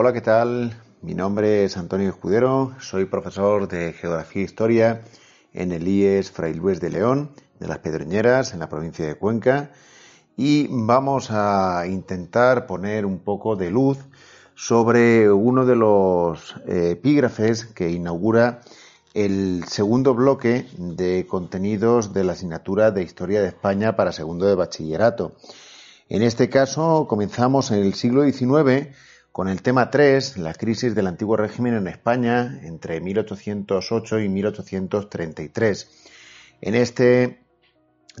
Hola, 0.00 0.12
¿qué 0.12 0.20
tal? 0.20 0.80
Mi 1.02 1.12
nombre 1.12 1.64
es 1.64 1.76
Antonio 1.76 2.08
Escudero, 2.08 2.72
soy 2.78 3.06
profesor 3.06 3.66
de 3.66 3.92
Geografía 3.92 4.42
e 4.42 4.44
Historia 4.44 5.02
en 5.52 5.72
el 5.72 5.88
IES 5.88 6.30
Fray 6.30 6.54
Luis 6.54 6.78
de 6.78 6.88
León, 6.88 7.30
de 7.58 7.66
las 7.66 7.80
Pedroñeras, 7.80 8.52
en 8.52 8.60
la 8.60 8.68
provincia 8.68 9.04
de 9.04 9.16
Cuenca, 9.16 9.72
y 10.36 10.68
vamos 10.70 11.32
a 11.32 11.84
intentar 11.88 12.68
poner 12.68 13.04
un 13.06 13.18
poco 13.18 13.56
de 13.56 13.72
luz 13.72 13.98
sobre 14.54 15.32
uno 15.32 15.66
de 15.66 15.74
los 15.74 16.54
eh, 16.68 16.90
epígrafes 16.92 17.66
que 17.66 17.90
inaugura 17.90 18.60
el 19.14 19.64
segundo 19.66 20.14
bloque 20.14 20.68
de 20.76 21.26
contenidos 21.28 22.12
de 22.12 22.22
la 22.22 22.34
asignatura 22.34 22.92
de 22.92 23.02
Historia 23.02 23.42
de 23.42 23.48
España 23.48 23.96
para 23.96 24.12
segundo 24.12 24.46
de 24.46 24.54
bachillerato. 24.54 25.32
En 26.08 26.22
este 26.22 26.48
caso 26.48 27.08
comenzamos 27.08 27.72
en 27.72 27.80
el 27.80 27.94
siglo 27.94 28.22
XIX 28.22 28.94
con 29.38 29.46
el 29.46 29.62
tema 29.62 29.88
3, 29.88 30.38
la 30.38 30.52
crisis 30.52 30.96
del 30.96 31.06
antiguo 31.06 31.36
régimen 31.36 31.74
en 31.74 31.86
España 31.86 32.58
entre 32.64 33.00
1808 33.00 34.18
y 34.18 34.28
1833. 34.28 35.90
En 36.60 36.74
este 36.74 37.38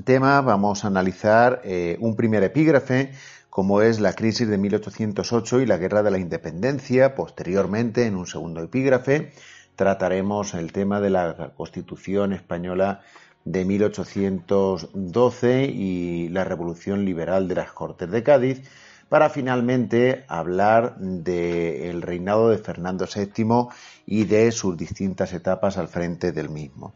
tema 0.04 0.40
vamos 0.42 0.84
a 0.84 0.86
analizar 0.86 1.60
eh, 1.64 1.96
un 1.98 2.14
primer 2.14 2.44
epígrafe, 2.44 3.10
como 3.50 3.82
es 3.82 3.98
la 3.98 4.12
crisis 4.12 4.46
de 4.46 4.58
1808 4.58 5.60
y 5.60 5.66
la 5.66 5.76
guerra 5.76 6.04
de 6.04 6.12
la 6.12 6.20
independencia. 6.20 7.16
Posteriormente, 7.16 8.06
en 8.06 8.14
un 8.14 8.28
segundo 8.28 8.62
epígrafe, 8.62 9.32
trataremos 9.74 10.54
el 10.54 10.70
tema 10.70 11.00
de 11.00 11.10
la 11.10 11.52
Constitución 11.56 12.32
española 12.32 13.00
de 13.44 13.64
1812 13.64 15.64
y 15.64 16.28
la 16.28 16.44
revolución 16.44 17.04
liberal 17.04 17.48
de 17.48 17.56
las 17.56 17.72
Cortes 17.72 18.08
de 18.08 18.22
Cádiz 18.22 18.62
para 19.08 19.30
finalmente 19.30 20.24
hablar 20.28 20.96
del 20.98 22.02
reinado 22.02 22.50
de 22.50 22.58
Fernando 22.58 23.06
VII 23.06 23.68
y 24.06 24.24
de 24.24 24.52
sus 24.52 24.76
distintas 24.76 25.32
etapas 25.32 25.78
al 25.78 25.88
frente 25.88 26.32
del 26.32 26.50
mismo. 26.50 26.92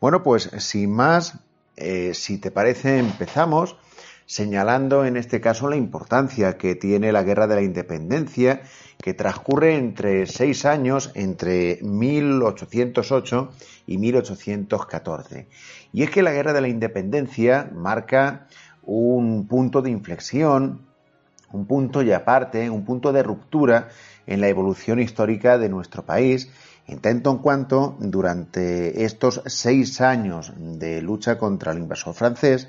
Bueno, 0.00 0.22
pues 0.22 0.50
sin 0.58 0.92
más, 0.92 1.38
eh, 1.76 2.12
si 2.14 2.38
te 2.38 2.50
parece, 2.50 2.98
empezamos 2.98 3.76
señalando 4.26 5.06
en 5.06 5.16
este 5.16 5.40
caso 5.40 5.70
la 5.70 5.76
importancia 5.76 6.58
que 6.58 6.74
tiene 6.74 7.12
la 7.12 7.22
Guerra 7.22 7.46
de 7.46 7.54
la 7.54 7.62
Independencia, 7.62 8.60
que 9.02 9.14
transcurre 9.14 9.74
entre 9.74 10.26
seis 10.26 10.66
años, 10.66 11.10
entre 11.14 11.78
1808 11.82 13.50
y 13.86 13.96
1814. 13.96 15.48
Y 15.94 16.02
es 16.02 16.10
que 16.10 16.22
la 16.22 16.32
Guerra 16.32 16.52
de 16.52 16.60
la 16.60 16.68
Independencia 16.68 17.70
marca 17.74 18.48
un 18.82 19.48
punto 19.48 19.80
de 19.80 19.90
inflexión 19.90 20.87
un 21.52 21.66
punto 21.66 22.02
y 22.02 22.12
aparte, 22.12 22.70
un 22.70 22.84
punto 22.84 23.12
de 23.12 23.22
ruptura 23.22 23.88
en 24.26 24.40
la 24.40 24.48
evolución 24.48 25.00
histórica 25.00 25.58
de 25.58 25.68
nuestro 25.68 26.04
país, 26.04 26.50
en 26.86 27.00
tanto 27.00 27.30
en 27.30 27.38
cuanto 27.38 27.96
durante 27.98 29.04
estos 29.04 29.42
seis 29.46 30.00
años 30.00 30.52
de 30.56 31.02
lucha 31.02 31.38
contra 31.38 31.72
el 31.72 31.78
invasor 31.78 32.14
francés, 32.14 32.68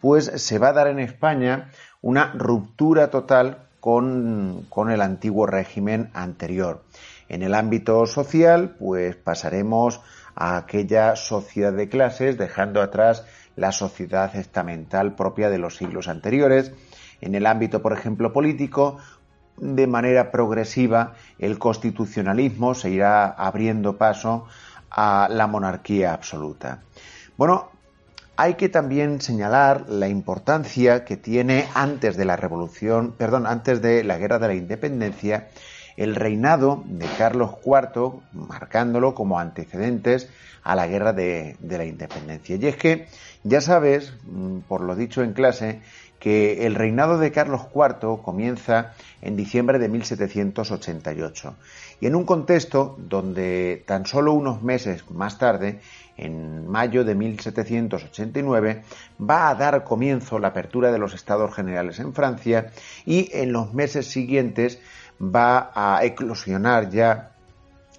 pues 0.00 0.24
se 0.24 0.58
va 0.58 0.68
a 0.68 0.72
dar 0.72 0.88
en 0.88 0.98
España 0.98 1.70
una 2.00 2.32
ruptura 2.32 3.10
total 3.10 3.66
con, 3.80 4.66
con 4.68 4.90
el 4.90 5.00
antiguo 5.00 5.46
régimen 5.46 6.10
anterior. 6.12 6.84
En 7.28 7.42
el 7.42 7.54
ámbito 7.54 8.06
social, 8.06 8.76
pues 8.78 9.16
pasaremos 9.16 10.00
a 10.34 10.58
aquella 10.58 11.16
sociedad 11.16 11.72
de 11.72 11.88
clases, 11.88 12.38
dejando 12.38 12.82
atrás 12.82 13.24
la 13.56 13.72
sociedad 13.72 14.36
estamental 14.36 15.16
propia 15.16 15.48
de 15.50 15.58
los 15.58 15.76
siglos 15.76 16.08
anteriores, 16.08 16.72
en 17.20 17.34
el 17.34 17.46
ámbito, 17.46 17.82
por 17.82 17.92
ejemplo, 17.92 18.32
político, 18.32 18.98
de 19.58 19.86
manera 19.86 20.30
progresiva, 20.30 21.14
el 21.38 21.58
constitucionalismo 21.58 22.74
se 22.74 22.90
irá 22.90 23.26
abriendo 23.26 23.96
paso 23.96 24.46
a 24.90 25.28
la 25.30 25.46
monarquía 25.46 26.12
absoluta. 26.12 26.82
Bueno, 27.36 27.70
hay 28.36 28.54
que 28.54 28.68
también 28.68 29.20
señalar 29.20 29.88
la 29.88 30.08
importancia 30.08 31.04
que 31.04 31.16
tiene 31.16 31.66
antes 31.74 32.16
de 32.16 32.26
la 32.26 32.36
revolución, 32.36 33.14
perdón, 33.16 33.46
antes 33.46 33.80
de 33.80 34.04
la 34.04 34.18
guerra 34.18 34.38
de 34.38 34.48
la 34.48 34.54
independencia, 34.54 35.48
el 35.96 36.14
reinado 36.14 36.82
de 36.84 37.06
Carlos 37.16 37.52
IV, 37.64 38.20
marcándolo 38.32 39.14
como 39.14 39.38
antecedentes 39.38 40.28
a 40.62 40.74
la 40.74 40.86
guerra 40.86 41.14
de, 41.14 41.56
de 41.60 41.78
la 41.78 41.86
independencia. 41.86 42.56
Y 42.56 42.66
es 42.66 42.76
que, 42.76 43.06
ya 43.44 43.62
sabes, 43.62 44.12
mm, 44.24 44.58
por 44.68 44.82
lo 44.82 44.94
dicho 44.94 45.22
en 45.22 45.32
clase, 45.32 45.80
que 46.18 46.66
el 46.66 46.74
reinado 46.74 47.18
de 47.18 47.32
Carlos 47.32 47.62
IV 47.74 48.22
comienza 48.22 48.94
en 49.22 49.36
diciembre 49.36 49.78
de 49.78 49.88
1788 49.88 51.56
y 52.00 52.06
en 52.06 52.14
un 52.14 52.24
contexto 52.24 52.96
donde 52.98 53.82
tan 53.86 54.06
solo 54.06 54.32
unos 54.32 54.62
meses 54.62 55.10
más 55.10 55.38
tarde, 55.38 55.80
en 56.16 56.66
mayo 56.68 57.04
de 57.04 57.14
1789, 57.14 58.82
va 59.20 59.48
a 59.48 59.54
dar 59.54 59.84
comienzo 59.84 60.38
la 60.38 60.48
apertura 60.48 60.92
de 60.92 60.98
los 60.98 61.14
estados 61.14 61.54
generales 61.54 61.98
en 61.98 62.12
Francia 62.12 62.70
y 63.04 63.30
en 63.32 63.52
los 63.52 63.74
meses 63.74 64.06
siguientes 64.06 64.80
va 65.20 65.70
a 65.74 66.04
eclosionar 66.04 66.90
ya 66.90 67.32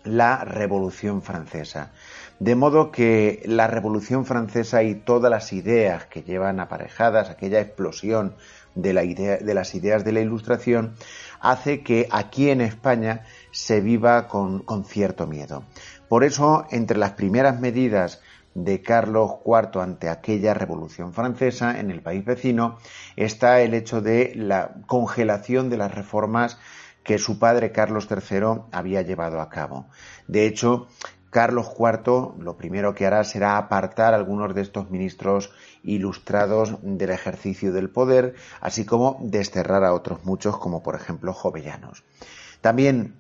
la 0.04 0.44
Revolución 0.46 1.22
Francesa. 1.22 1.92
De 2.40 2.56
modo 2.56 2.92
que 2.92 3.42
la 3.46 3.68
Revolución 3.68 4.26
Francesa 4.26 4.84
y 4.84 4.94
todas 4.94 5.32
las 5.32 5.54
ideas 5.54 6.06
que 6.06 6.22
llevan 6.22 6.60
aparejadas, 6.60 7.30
aquella 7.30 7.60
explosión 7.60 8.36
de, 8.76 8.94
la 8.94 9.04
idea, 9.04 9.38
de 9.38 9.54
las 9.56 9.74
ideas 9.74 10.06
de 10.06 10.12
la 10.12 10.22
Ilustración, 10.22 10.94
hace 11.40 11.82
que 11.82 12.08
aquí 12.12 12.52
en 12.52 12.62
España 12.62 13.24
se 13.52 13.82
viva 13.82 14.28
con, 14.28 14.60
con 14.60 14.86
cierto 14.86 15.26
miedo. 15.26 15.64
Por 16.08 16.24
eso, 16.24 16.68
entre 16.70 16.98
las 16.98 17.14
primeras 17.14 17.60
medidas 17.60 18.22
de 18.54 18.82
Carlos 18.82 19.34
IV 19.46 19.82
ante 19.82 20.10
aquella 20.10 20.54
Revolución 20.54 21.14
Francesa 21.14 21.80
en 21.80 21.92
el 21.92 22.02
país 22.02 22.26
vecino 22.26 22.80
está 23.16 23.62
el 23.62 23.76
hecho 23.76 24.02
de 24.02 24.34
la 24.36 24.72
congelación 24.88 25.70
de 25.70 25.78
las 25.78 25.94
reformas 25.94 26.58
que 27.04 27.20
su 27.20 27.40
padre 27.40 27.72
Carlos 27.72 28.08
III 28.10 28.64
había 28.72 29.02
llevado 29.02 29.40
a 29.42 29.50
cabo. 29.50 29.88
De 30.28 30.46
hecho, 30.46 30.88
Carlos 31.38 31.70
IV 31.78 32.34
lo 32.40 32.58
primero 32.58 32.96
que 32.96 33.06
hará 33.06 33.24
será 33.24 33.60
apartar 33.60 34.16
a 34.16 34.18
algunos 34.18 34.56
de 34.56 34.62
estos 34.64 34.90
ministros 34.90 35.52
ilustrados 35.84 36.78
del 36.82 37.12
ejercicio 37.12 37.72
del 37.72 37.92
poder, 37.92 38.34
así 38.60 38.86
como 38.86 39.20
desterrar 39.22 39.84
a 39.84 39.94
otros 39.94 40.26
muchos, 40.26 40.58
como 40.58 40.82
por 40.82 40.96
ejemplo 40.96 41.34
Jovellanos. 41.34 42.04
También 42.60 43.14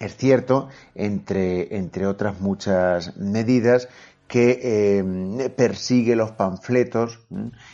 es 0.00 0.16
cierto, 0.16 0.70
entre, 0.94 1.76
entre 1.76 2.06
otras 2.06 2.40
muchas 2.40 3.18
medidas, 3.18 3.90
que 4.26 4.58
eh, 4.62 5.50
persigue 5.50 6.16
los 6.16 6.30
panfletos 6.30 7.20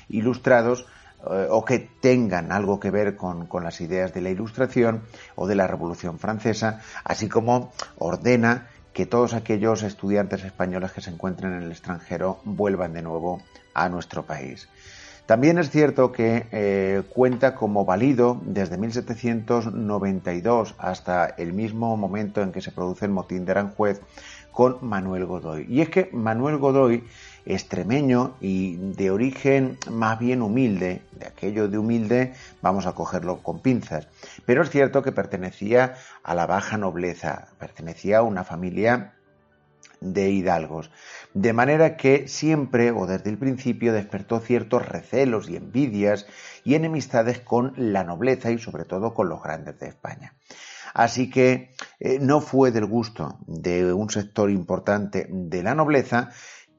ilustrados 0.08 0.86
eh, 1.30 1.46
o 1.48 1.64
que 1.64 1.78
tengan 2.00 2.50
algo 2.50 2.80
que 2.80 2.90
ver 2.90 3.14
con, 3.14 3.46
con, 3.46 3.62
las 3.62 3.80
ideas 3.80 4.12
de 4.12 4.22
la 4.22 4.30
Ilustración 4.30 5.04
o 5.36 5.46
de 5.46 5.54
la 5.54 5.68
Revolución 5.68 6.18
Francesa, 6.18 6.80
así 7.04 7.28
como 7.28 7.72
ordena 7.96 8.66
que 8.92 9.06
todos 9.06 9.34
aquellos 9.34 9.82
estudiantes 9.82 10.44
españoles 10.44 10.92
que 10.92 11.00
se 11.00 11.10
encuentren 11.10 11.54
en 11.54 11.62
el 11.62 11.70
extranjero 11.70 12.40
vuelvan 12.44 12.92
de 12.92 13.02
nuevo 13.02 13.40
a 13.74 13.88
nuestro 13.88 14.24
país. 14.24 14.68
También 15.26 15.56
es 15.58 15.70
cierto 15.70 16.10
que 16.12 16.46
eh, 16.50 17.02
cuenta 17.08 17.54
como 17.54 17.84
válido 17.84 18.40
desde 18.44 18.76
1792 18.76 20.74
hasta 20.78 21.26
el 21.26 21.52
mismo 21.52 21.96
momento 21.96 22.42
en 22.42 22.50
que 22.52 22.60
se 22.60 22.72
produce 22.72 23.06
el 23.06 23.12
motín 23.12 23.44
de 23.44 23.52
Aranjuez 23.52 24.00
con 24.50 24.78
Manuel 24.82 25.24
Godoy. 25.26 25.66
Y 25.68 25.80
es 25.80 25.88
que 25.88 26.10
Manuel 26.12 26.58
Godoy 26.58 27.04
extremeño 27.46 28.36
y 28.40 28.76
de 28.76 29.10
origen 29.10 29.78
más 29.90 30.18
bien 30.18 30.42
humilde, 30.42 31.02
de 31.18 31.26
aquello 31.26 31.68
de 31.68 31.78
humilde 31.78 32.34
vamos 32.60 32.86
a 32.86 32.92
cogerlo 32.92 33.42
con 33.42 33.60
pinzas, 33.60 34.08
pero 34.46 34.62
es 34.62 34.70
cierto 34.70 35.02
que 35.02 35.12
pertenecía 35.12 35.94
a 36.22 36.34
la 36.34 36.46
baja 36.46 36.78
nobleza, 36.78 37.48
pertenecía 37.58 38.18
a 38.18 38.22
una 38.22 38.44
familia 38.44 39.14
de 40.00 40.30
hidalgos. 40.30 40.90
De 41.32 41.52
manera 41.52 41.96
que 41.96 42.28
siempre 42.28 42.90
o 42.90 43.06
desde 43.06 43.30
el 43.30 43.38
principio 43.38 43.92
despertó 43.92 44.40
ciertos 44.40 44.86
recelos 44.86 45.48
y 45.48 45.56
envidias 45.56 46.26
y 46.64 46.74
enemistades 46.74 47.40
con 47.40 47.72
la 47.76 48.04
nobleza 48.04 48.50
y 48.50 48.58
sobre 48.58 48.84
todo 48.84 49.14
con 49.14 49.28
los 49.28 49.42
grandes 49.42 49.78
de 49.78 49.88
España. 49.88 50.34
Así 50.94 51.30
que 51.30 51.72
eh, 52.00 52.18
no 52.20 52.40
fue 52.40 52.70
del 52.70 52.84
gusto 52.84 53.38
de 53.46 53.94
un 53.94 54.10
sector 54.10 54.50
importante 54.50 55.26
de 55.30 55.62
la 55.62 55.74
nobleza 55.74 56.30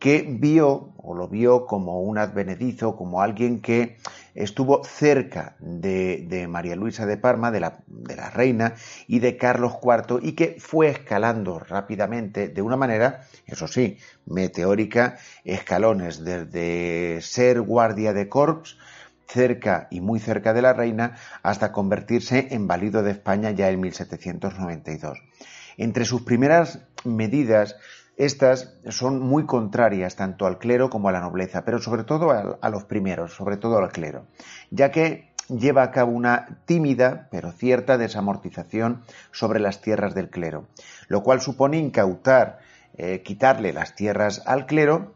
que 0.04 0.28
vio 0.28 0.90
o 0.98 1.16
lo 1.16 1.30
vio 1.30 1.66
como 1.66 2.02
un 2.02 2.18
advenedizo, 2.18 2.98
como 2.98 3.22
alguien 3.22 3.62
que 3.62 3.96
estuvo 4.36 4.84
cerca 4.84 5.56
de, 5.62 6.46
María 6.50 6.76
Luisa 6.76 7.06
de 7.06 7.16
Parma, 7.16 7.52
de 7.52 7.62
la, 7.62 7.80
de 7.88 8.18
la, 8.18 8.30
reina, 8.30 8.76
y 9.08 9.20
de 9.20 9.38
Carlos 9.38 9.76
IV, 9.82 10.20
y 10.22 10.34
que 10.34 10.58
fue 10.60 10.90
escalando 10.90 11.58
rápidamente, 11.58 12.50
de 12.50 12.62
una 12.62 12.76
manera, 12.76 13.22
eso 13.46 13.66
sí, 13.70 13.98
meteórica, 14.26 15.20
escalones, 15.46 16.22
desde 16.22 17.22
ser 17.22 17.62
guardia 17.62 18.12
de 18.12 18.28
corps, 18.28 18.78
cerca 19.26 19.88
y 19.90 20.02
muy 20.02 20.20
cerca 20.20 20.52
de 20.52 20.64
la 20.64 20.74
reina, 20.74 21.16
hasta 21.44 21.72
convertirse 21.72 22.50
en 22.52 22.68
valido 22.68 23.04
de 23.04 23.12
España 23.12 23.52
ya 23.52 23.70
en 23.70 23.80
1792. 23.80 25.18
Entre 25.78 26.04
sus 26.04 26.24
primeras 26.24 26.80
medidas 27.06 27.78
estas 28.18 28.76
son 28.90 29.20
muy 29.20 29.46
contrarias 29.46 30.16
tanto 30.16 30.46
al 30.46 30.60
clero 30.60 30.90
como 30.90 31.10
a 31.10 31.12
la 31.12 31.22
nobleza, 31.22 31.66
pero 31.66 31.80
sobre 31.80 32.04
todo 32.04 32.32
a, 32.32 32.70
los 32.70 32.84
primeros, 32.86 33.34
sobre 33.34 33.58
todo 33.58 33.78
al 33.78 33.92
clero, 33.92 34.28
ya 34.70 34.92
que 34.92 35.34
lleva 35.50 35.84
a 35.84 35.92
cabo 35.92 36.12
una 36.12 36.60
tímida 36.66 37.28
pero 37.32 37.52
cierta 37.52 37.98
desamortización 37.98 39.04
sobre 39.32 39.60
las 39.60 39.82
tierras 39.82 40.14
del 40.14 40.30
clero, 40.30 40.68
lo 41.08 41.24
cual 41.24 41.42
supone 41.42 41.78
incautar, 41.78 42.60
eh, 42.96 43.24
quitarle 43.24 43.74
las 43.74 43.96
tierras 43.96 44.44
al 44.46 44.68
clero 44.68 45.16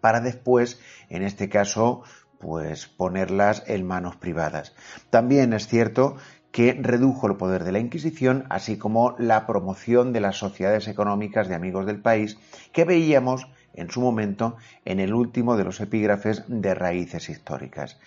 para 0.00 0.20
después, 0.20 0.80
en 1.08 1.22
este 1.22 1.48
caso, 1.48 2.02
pues 2.38 2.86
ponerlas 2.86 3.64
en 3.66 3.86
manos 3.86 4.16
privadas. 4.16 4.74
También 5.10 5.52
es 5.52 5.66
cierto 5.66 6.16
que 6.58 6.72
redujo 6.72 7.28
el 7.28 7.36
poder 7.36 7.62
de 7.62 7.70
la 7.70 7.78
Inquisición, 7.78 8.44
así 8.50 8.78
como 8.78 9.14
la 9.16 9.46
promoción 9.46 10.12
de 10.12 10.18
las 10.18 10.38
sociedades 10.38 10.88
económicas 10.88 11.46
de 11.46 11.54
amigos 11.54 11.86
del 11.86 12.00
país, 12.00 12.36
que 12.72 12.84
veíamos 12.84 13.46
en 13.74 13.92
su 13.92 14.00
momento 14.00 14.56
en 14.84 14.98
el 14.98 15.14
último 15.14 15.56
de 15.56 15.62
los 15.62 15.78
epígrafes 15.80 16.42
de 16.48 16.74
raíces 16.74 17.28
históricas. 17.28 18.00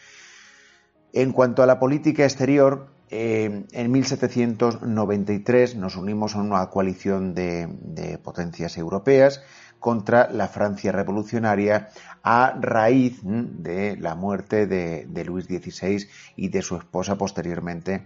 En 1.14 1.32
cuanto 1.32 1.64
a 1.64 1.66
la 1.66 1.80
política 1.80 2.26
exterior, 2.26 2.88
eh, 3.10 3.64
en 3.72 3.92
1793 3.92 5.78
nos 5.78 5.96
unimos 5.96 6.36
a 6.36 6.42
una 6.42 6.70
coalición 6.70 7.34
de 7.34 8.20
potencias 8.22 8.78
europeas 8.78 9.42
contra 9.82 10.30
la 10.30 10.48
Francia 10.48 10.94
revolucionaria 10.94 11.90
a 12.24 12.56
raíz 12.62 13.20
de 13.24 13.98
la 13.98 14.14
muerte 14.14 14.68
de, 14.68 15.26
Luis 15.26 15.46
XVI 15.46 16.08
y 16.36 16.50
de 16.50 16.62
su 16.62 16.78
esposa 16.78 17.18
posteriormente, 17.18 18.04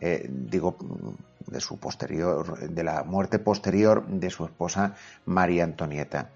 eh, 0.00 0.26
digo, 0.28 0.76
de 1.46 1.60
su 1.60 1.78
posterior, 1.78 2.68
de 2.68 2.84
la 2.84 3.04
muerte 3.04 3.38
posterior 3.38 4.06
de 4.06 4.30
su 4.30 4.44
esposa 4.44 4.94
María 5.24 5.64
Antonieta. 5.64 6.30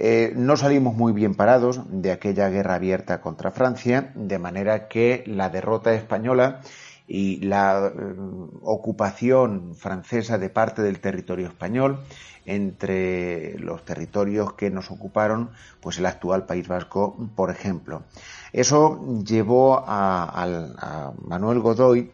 Eh, 0.00 0.32
no 0.36 0.56
salimos 0.56 0.94
muy 0.94 1.12
bien 1.12 1.34
parados 1.34 1.80
de 1.88 2.12
aquella 2.12 2.48
guerra 2.48 2.76
abierta 2.76 3.20
contra 3.20 3.50
Francia, 3.50 4.12
de 4.14 4.38
manera 4.38 4.86
que 4.86 5.24
la 5.26 5.50
derrota 5.50 5.92
española 5.92 6.60
y 7.08 7.40
la 7.40 7.88
eh, 7.88 8.14
ocupación 8.62 9.74
francesa 9.74 10.38
de 10.38 10.50
parte 10.50 10.82
del 10.82 11.00
territorio 11.00 11.48
español 11.48 12.04
entre 12.46 13.58
los 13.58 13.84
territorios 13.84 14.52
que 14.52 14.70
nos 14.70 14.90
ocuparon, 14.90 15.50
pues 15.80 15.98
el 15.98 16.06
actual 16.06 16.46
País 16.46 16.68
Vasco, 16.68 17.16
por 17.34 17.50
ejemplo. 17.50 18.04
Eso 18.52 19.22
llevó 19.24 19.84
a, 19.86 21.12
Manuel 21.26 21.58
Godoy 21.58 22.12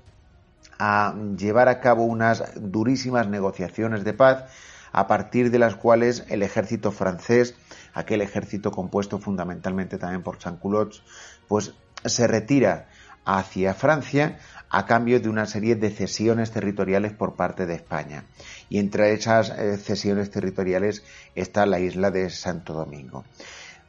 a 0.84 1.14
llevar 1.36 1.68
a 1.68 1.80
cabo 1.80 2.04
unas 2.04 2.42
durísimas 2.56 3.28
negociaciones 3.28 4.04
de 4.04 4.12
paz, 4.12 4.44
a 4.92 5.06
partir 5.06 5.50
de 5.50 5.58
las 5.58 5.76
cuales 5.76 6.24
el 6.28 6.42
ejército 6.42 6.92
francés, 6.92 7.54
aquel 7.94 8.20
ejército 8.20 8.70
compuesto 8.70 9.18
fundamentalmente 9.18 9.98
también 9.98 10.22
por 10.22 10.40
Sanculots, 10.40 11.02
pues 11.48 11.74
se 12.04 12.26
retira 12.26 12.88
hacia 13.24 13.72
Francia 13.74 14.38
a 14.68 14.86
cambio 14.86 15.20
de 15.20 15.28
una 15.28 15.46
serie 15.46 15.76
de 15.76 15.90
cesiones 15.90 16.50
territoriales 16.50 17.12
por 17.12 17.34
parte 17.34 17.64
de 17.64 17.74
España. 17.74 18.24
Y 18.68 18.78
entre 18.78 19.12
esas 19.14 19.50
eh, 19.50 19.78
cesiones 19.78 20.30
territoriales 20.30 21.02
está 21.34 21.64
la 21.64 21.80
isla 21.80 22.10
de 22.10 22.28
Santo 22.28 22.74
Domingo. 22.74 23.24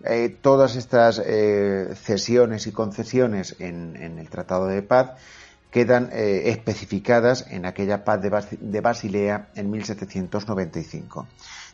Eh, 0.04 0.30
todas 0.42 0.76
estas 0.76 1.22
eh, 1.26 1.94
cesiones 1.96 2.68
y 2.68 2.72
concesiones 2.72 3.56
en, 3.60 3.96
el 3.96 4.30
Tratado 4.30 4.68
de 4.68 4.82
Paz 4.82 5.14
quedan 5.76 6.10
especificadas 6.14 7.48
en 7.52 7.66
aquella 7.66 8.06
paz 8.06 8.22
de, 8.22 8.80
Basilea 8.80 9.50
en 9.56 9.70
1795. 9.70 11.28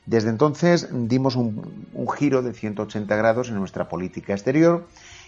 Desde 0.08 0.30
entonces 0.30 0.90
dimos 0.92 1.36
un, 1.36 1.86
giro 2.18 2.42
de 2.42 2.52
180 2.52 3.16
grados 3.16 3.50
en 3.50 3.60
nuestra 3.60 3.88
política 3.88 4.34
exterior 4.34 4.88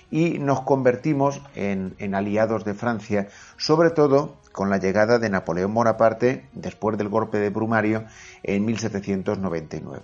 y 0.09 0.39
nos 0.39 0.61
convertimos 0.61 1.39
en, 1.53 2.15
aliados 2.15 2.65
de 2.65 2.73
Francia, 2.73 3.27
sobre 3.57 3.91
todo 3.91 4.37
con 4.51 4.71
la 4.71 4.79
llegada 4.79 5.19
de 5.19 5.29
Napoleón 5.29 5.75
Bonaparte 5.75 6.47
después 6.53 6.97
del 6.97 7.09
golpe 7.09 7.37
de 7.37 7.51
Brumario 7.51 8.05
en 8.41 8.65
1799. 8.65 10.01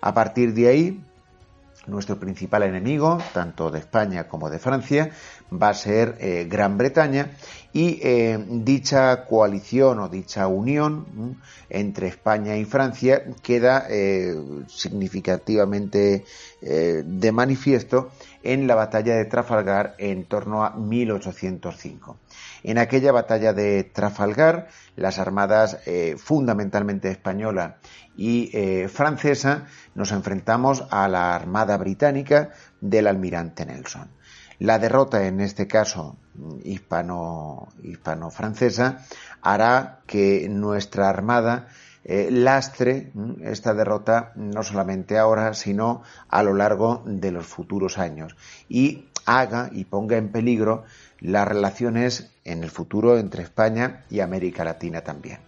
A 0.00 0.14
partir 0.14 0.52
de 0.52 0.66
ahí, 0.66 1.04
nuestro 1.86 2.18
principal 2.18 2.62
enemigo, 2.62 3.18
tanto 3.32 3.70
de 3.70 3.78
España 3.78 4.28
como 4.28 4.50
de 4.50 4.58
Francia, 4.58 5.10
va 5.50 5.70
a 5.70 5.74
ser 5.74 6.16
eh, 6.20 6.46
Gran 6.48 6.76
Bretaña 6.78 7.32
y 7.72 8.00
eh, 8.02 8.38
dicha 8.48 9.24
coalición 9.26 10.00
o 10.00 10.08
dicha 10.08 10.46
unión 10.46 11.38
entre 11.68 12.08
España 12.08 12.56
y 12.56 12.64
Francia 12.64 13.24
queda 13.42 13.86
eh, 13.88 14.34
significativamente 14.68 16.24
de 16.60 17.32
manifiesto 17.32 18.10
en 18.42 18.66
la 18.66 18.74
batalla 18.74 19.16
de 19.16 19.24
Trafalgar 19.24 19.94
en 19.98 20.24
torno 20.24 20.62
a 20.62 20.70
1805. 20.70 22.18
En 22.62 22.78
aquella 22.78 23.12
batalla 23.12 23.52
de 23.52 23.84
Trafalgar, 23.84 24.68
las 24.96 25.18
armadas 25.18 25.78
eh, 25.86 26.16
fundamentalmente 26.18 27.10
española 27.10 27.78
y 28.16 28.50
eh, 28.52 28.88
francesa 28.88 29.66
nos 29.94 30.12
enfrentamos 30.12 30.84
a 30.90 31.08
la 31.08 31.34
armada 31.34 31.76
británica 31.78 32.50
del 32.80 33.06
almirante 33.06 33.64
Nelson. 33.64 34.10
La 34.58 34.78
derrota, 34.78 35.26
en 35.26 35.40
este 35.40 35.66
caso 35.66 36.18
hispano, 36.64 37.68
hispano-francesa, 37.82 39.06
hará 39.40 40.00
que 40.06 40.48
nuestra 40.50 41.08
armada 41.08 41.68
eh, 42.04 42.28
lastre 42.30 43.12
esta 43.42 43.74
derrota 43.74 44.32
no 44.34 44.62
solamente 44.62 45.18
ahora, 45.18 45.54
sino 45.54 46.02
a 46.28 46.42
lo 46.42 46.54
largo 46.54 47.02
de 47.06 47.30
los 47.30 47.46
futuros 47.46 47.98
años 47.98 48.36
y 48.68 49.09
haga 49.38 49.70
y 49.72 49.84
ponga 49.84 50.16
en 50.16 50.30
peligro 50.30 50.84
las 51.20 51.46
relaciones 51.46 52.30
en 52.44 52.64
el 52.64 52.70
futuro 52.70 53.18
entre 53.18 53.42
España 53.42 54.04
y 54.10 54.20
América 54.20 54.64
Latina 54.64 55.02
también. 55.02 55.38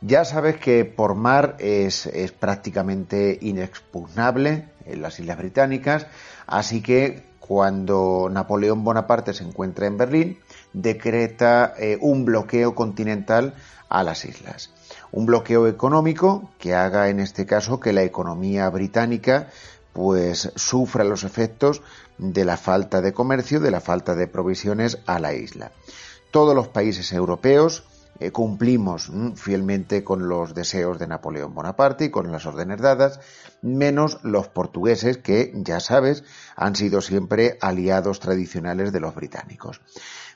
Ya 0.00 0.24
sabes 0.24 0.58
que 0.58 0.84
por 0.84 1.14
mar 1.14 1.56
es, 1.58 2.06
es, 2.06 2.30
prácticamente 2.30 3.38
inexpugnable 3.40 4.68
en 4.86 5.02
las 5.02 5.18
Islas 5.18 5.38
Británicas, 5.38 6.06
así 6.46 6.82
que 6.82 7.24
cuando 7.40 8.28
Napoleón 8.30 8.84
Bonaparte 8.84 9.32
se 9.32 9.42
encuentra 9.42 9.86
en 9.86 9.96
Berlín, 9.96 10.38
decreta 10.72 11.72
eh, 11.78 11.98
un 12.00 12.26
bloqueo 12.26 12.74
continental 12.74 13.54
a 13.88 14.02
las 14.02 14.24
islas. 14.26 14.70
Un 15.12 15.24
bloqueo 15.26 15.66
económico 15.66 16.50
que 16.58 16.74
haga 16.74 17.08
en 17.08 17.20
este 17.20 17.46
caso 17.46 17.80
que 17.80 17.94
la 17.94 18.02
economía 18.02 18.68
británica 18.68 19.48
pues 19.94 20.52
sufra 20.54 21.04
los 21.04 21.24
efectos 21.24 21.82
de 22.18 22.44
la 22.44 22.56
falta 22.56 23.00
de 23.00 23.12
comercio, 23.12 23.60
de 23.60 23.70
la 23.70 23.80
falta 23.80 24.14
de 24.14 24.26
provisiones 24.26 24.98
a 25.06 25.18
la 25.18 25.32
isla. 25.34 25.72
Todos 26.30 26.54
los 26.54 26.68
países 26.68 27.12
europeos 27.12 27.84
eh, 28.20 28.32
cumplimos 28.32 29.10
mm, 29.10 29.32
fielmente 29.34 30.02
con 30.02 30.28
los 30.28 30.54
deseos 30.54 30.98
de 30.98 31.06
Napoleón 31.06 31.54
Bonaparte 31.54 32.06
y 32.06 32.10
con 32.10 32.30
las 32.32 32.46
órdenes 32.46 32.80
dadas, 32.80 33.20
menos 33.62 34.18
los 34.22 34.48
portugueses 34.48 35.18
que, 35.18 35.52
ya 35.54 35.78
sabes, 35.78 36.24
han 36.56 36.74
sido 36.74 37.00
siempre 37.00 37.58
aliados 37.60 38.18
tradicionales 38.18 38.92
de 38.92 39.00
los 39.00 39.14
británicos. 39.14 39.80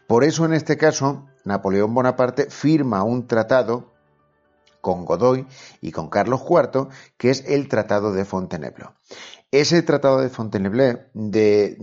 Por 0.06 0.24
eso, 0.24 0.44
en 0.44 0.52
este 0.52 0.76
caso, 0.76 1.26
Napoleón 1.44 1.92
Bonaparte 1.94 2.50
firma 2.50 3.02
un 3.02 3.26
tratado 3.26 3.92
con 4.80 5.04
Godoy 5.04 5.46
y 5.80 5.92
con 5.92 6.08
Carlos 6.08 6.42
IV, 6.48 6.88
que 7.16 7.30
es 7.30 7.44
el 7.46 7.68
Tratado 7.68 8.12
de 8.12 8.24
Fontainebleau. 8.24 8.90
Ese 9.52 9.82
tratado 9.82 10.23
de 10.23 10.30
Fontainebleau 10.30 11.00
de 11.12 11.76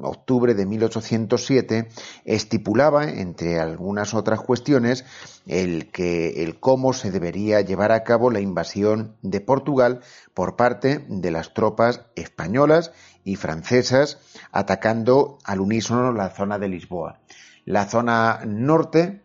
octubre 0.00 0.54
de 0.54 0.66
1807 0.66 1.88
estipulaba, 2.24 3.04
entre 3.04 3.60
algunas 3.60 4.12
otras 4.12 4.40
cuestiones, 4.40 5.04
el 5.46 5.92
que 5.92 6.42
el 6.42 6.58
cómo 6.58 6.92
se 6.92 7.12
debería 7.12 7.60
llevar 7.60 7.92
a 7.92 8.02
cabo 8.02 8.32
la 8.32 8.40
invasión 8.40 9.16
de 9.22 9.40
Portugal 9.40 10.00
por 10.34 10.56
parte 10.56 11.06
de 11.08 11.30
las 11.30 11.54
tropas 11.54 12.06
españolas 12.16 12.90
y 13.22 13.36
francesas 13.36 14.18
atacando 14.50 15.38
al 15.44 15.60
unísono 15.60 16.12
la 16.12 16.30
zona 16.30 16.58
de 16.58 16.70
Lisboa. 16.70 17.20
La 17.64 17.86
zona 17.86 18.40
norte 18.44 19.22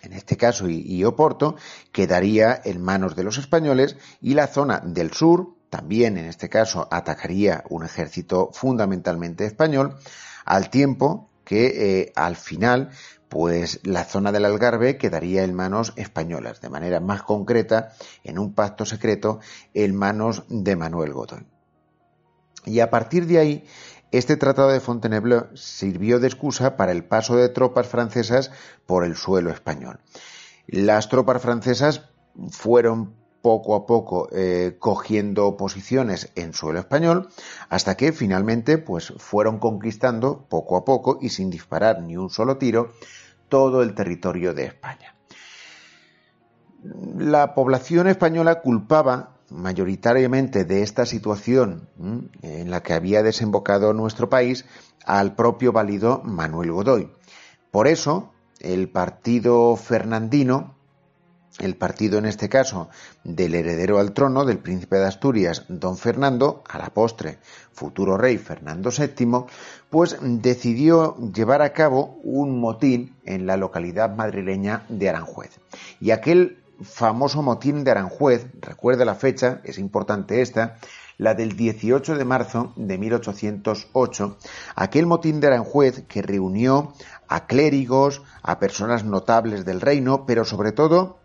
en 0.00 0.14
este 0.14 0.38
caso 0.38 0.66
y, 0.66 1.04
Oporto, 1.04 1.56
quedaría 1.92 2.58
en 2.64 2.82
manos 2.82 3.16
de 3.16 3.22
los 3.22 3.36
españoles 3.36 3.98
y 4.22 4.32
la 4.32 4.46
zona 4.46 4.80
del 4.80 5.12
sur, 5.12 5.54
también 5.72 6.18
en 6.18 6.26
este 6.26 6.50
caso 6.50 6.86
atacaría 6.90 7.64
un 7.70 7.82
ejército 7.82 8.50
fundamentalmente 8.52 9.46
español, 9.46 9.96
al 10.44 10.68
tiempo 10.68 11.30
que 11.46 12.00
eh, 12.02 12.12
al 12.14 12.36
final 12.36 12.90
pues 13.30 13.80
la 13.82 14.04
zona 14.04 14.32
del 14.32 14.44
Algarve 14.44 14.98
quedaría 14.98 15.44
en 15.44 15.54
manos 15.54 15.94
españolas, 15.96 16.60
de 16.60 16.68
manera 16.68 17.00
más 17.00 17.22
concreta, 17.22 17.94
en 18.22 18.38
un 18.38 18.52
pacto 18.52 18.84
secreto, 18.84 19.40
en 19.72 19.96
manos 19.96 20.44
de 20.50 20.76
Manuel 20.76 21.14
Godoy. 21.14 21.46
Y 22.66 22.80
a 22.80 22.90
partir 22.90 23.26
de 23.26 23.38
ahí, 23.38 23.64
este 24.10 24.36
tratado 24.36 24.68
de 24.68 24.80
Fontainebleau 24.80 25.56
sirvió 25.56 26.20
de 26.20 26.26
excusa 26.26 26.76
para 26.76 26.92
el 26.92 27.02
paso 27.02 27.34
de 27.36 27.48
tropas 27.48 27.86
francesas 27.86 28.50
por 28.84 29.06
el 29.06 29.16
suelo 29.16 29.50
español. 29.50 30.00
Las 30.66 31.08
tropas 31.08 31.40
francesas 31.40 32.10
fueron 32.50 33.21
poco 33.42 33.74
a 33.74 33.84
poco 33.86 34.28
eh, 34.32 34.76
cogiendo 34.78 35.56
posiciones 35.56 36.30
en 36.36 36.54
suelo 36.54 36.78
español 36.78 37.28
hasta 37.68 37.96
que 37.96 38.12
finalmente 38.12 38.78
pues 38.78 39.12
fueron 39.18 39.58
conquistando 39.58 40.46
poco 40.48 40.76
a 40.76 40.84
poco 40.84 41.18
y 41.20 41.28
sin 41.28 41.50
disparar 41.50 42.00
ni 42.02 42.16
un 42.16 42.30
solo 42.30 42.56
tiro 42.56 42.92
todo 43.48 43.82
el 43.82 43.94
territorio 43.94 44.54
de 44.54 44.66
España. 44.66 45.14
La 47.18 47.54
población 47.54 48.08
española 48.08 48.60
culpaba 48.60 49.36
mayoritariamente 49.50 50.64
de 50.64 50.82
esta 50.82 51.04
situación 51.04 51.88
en 52.42 52.70
la 52.70 52.82
que 52.82 52.94
había 52.94 53.22
desembocado 53.22 53.92
nuestro 53.92 54.30
país 54.30 54.64
al 55.04 55.34
propio 55.34 55.72
válido 55.72 56.22
Manuel 56.24 56.72
Godoy. 56.72 57.12
Por 57.70 57.86
eso, 57.86 58.32
el 58.60 58.88
partido 58.88 59.76
fernandino 59.76 60.76
el 61.58 61.76
partido 61.76 62.18
en 62.18 62.26
este 62.26 62.48
caso 62.48 62.88
del 63.24 63.54
heredero 63.54 63.98
al 63.98 64.12
trono 64.12 64.44
del 64.44 64.58
príncipe 64.58 64.96
de 64.96 65.06
Asturias, 65.06 65.64
don 65.68 65.96
Fernando, 65.96 66.62
a 66.68 66.78
la 66.78 66.90
postre 66.90 67.38
futuro 67.72 68.16
rey 68.16 68.38
Fernando 68.38 68.90
VII, 68.90 69.44
pues 69.90 70.16
decidió 70.20 71.16
llevar 71.32 71.62
a 71.62 71.72
cabo 71.72 72.18
un 72.22 72.58
motín 72.60 73.16
en 73.24 73.46
la 73.46 73.56
localidad 73.56 74.14
madrileña 74.14 74.84
de 74.88 75.08
Aranjuez. 75.08 75.60
Y 76.00 76.10
aquel 76.10 76.62
famoso 76.82 77.42
motín 77.42 77.84
de 77.84 77.92
Aranjuez, 77.92 78.46
recuerde 78.60 79.04
la 79.04 79.14
fecha, 79.14 79.60
es 79.64 79.78
importante 79.78 80.40
esta, 80.40 80.78
la 81.18 81.34
del 81.34 81.56
18 81.56 82.16
de 82.16 82.24
marzo 82.24 82.72
de 82.76 82.98
1808, 82.98 84.38
aquel 84.74 85.06
motín 85.06 85.40
de 85.40 85.48
Aranjuez 85.48 86.04
que 86.08 86.22
reunió 86.22 86.94
a 87.28 87.46
clérigos, 87.46 88.22
a 88.42 88.58
personas 88.58 89.04
notables 89.04 89.64
del 89.64 89.80
reino, 89.80 90.26
pero 90.26 90.44
sobre 90.44 90.72
todo 90.72 91.21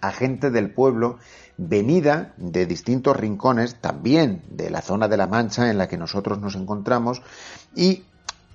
a 0.00 0.12
gente 0.12 0.50
del 0.50 0.70
pueblo 0.70 1.18
venida 1.56 2.34
de 2.36 2.66
distintos 2.66 3.16
rincones, 3.16 3.76
también 3.80 4.42
de 4.50 4.70
la 4.70 4.82
zona 4.82 5.08
de 5.08 5.16
la 5.16 5.26
Mancha 5.26 5.70
en 5.70 5.78
la 5.78 5.88
que 5.88 5.96
nosotros 5.96 6.38
nos 6.38 6.54
encontramos, 6.54 7.22
y 7.74 8.04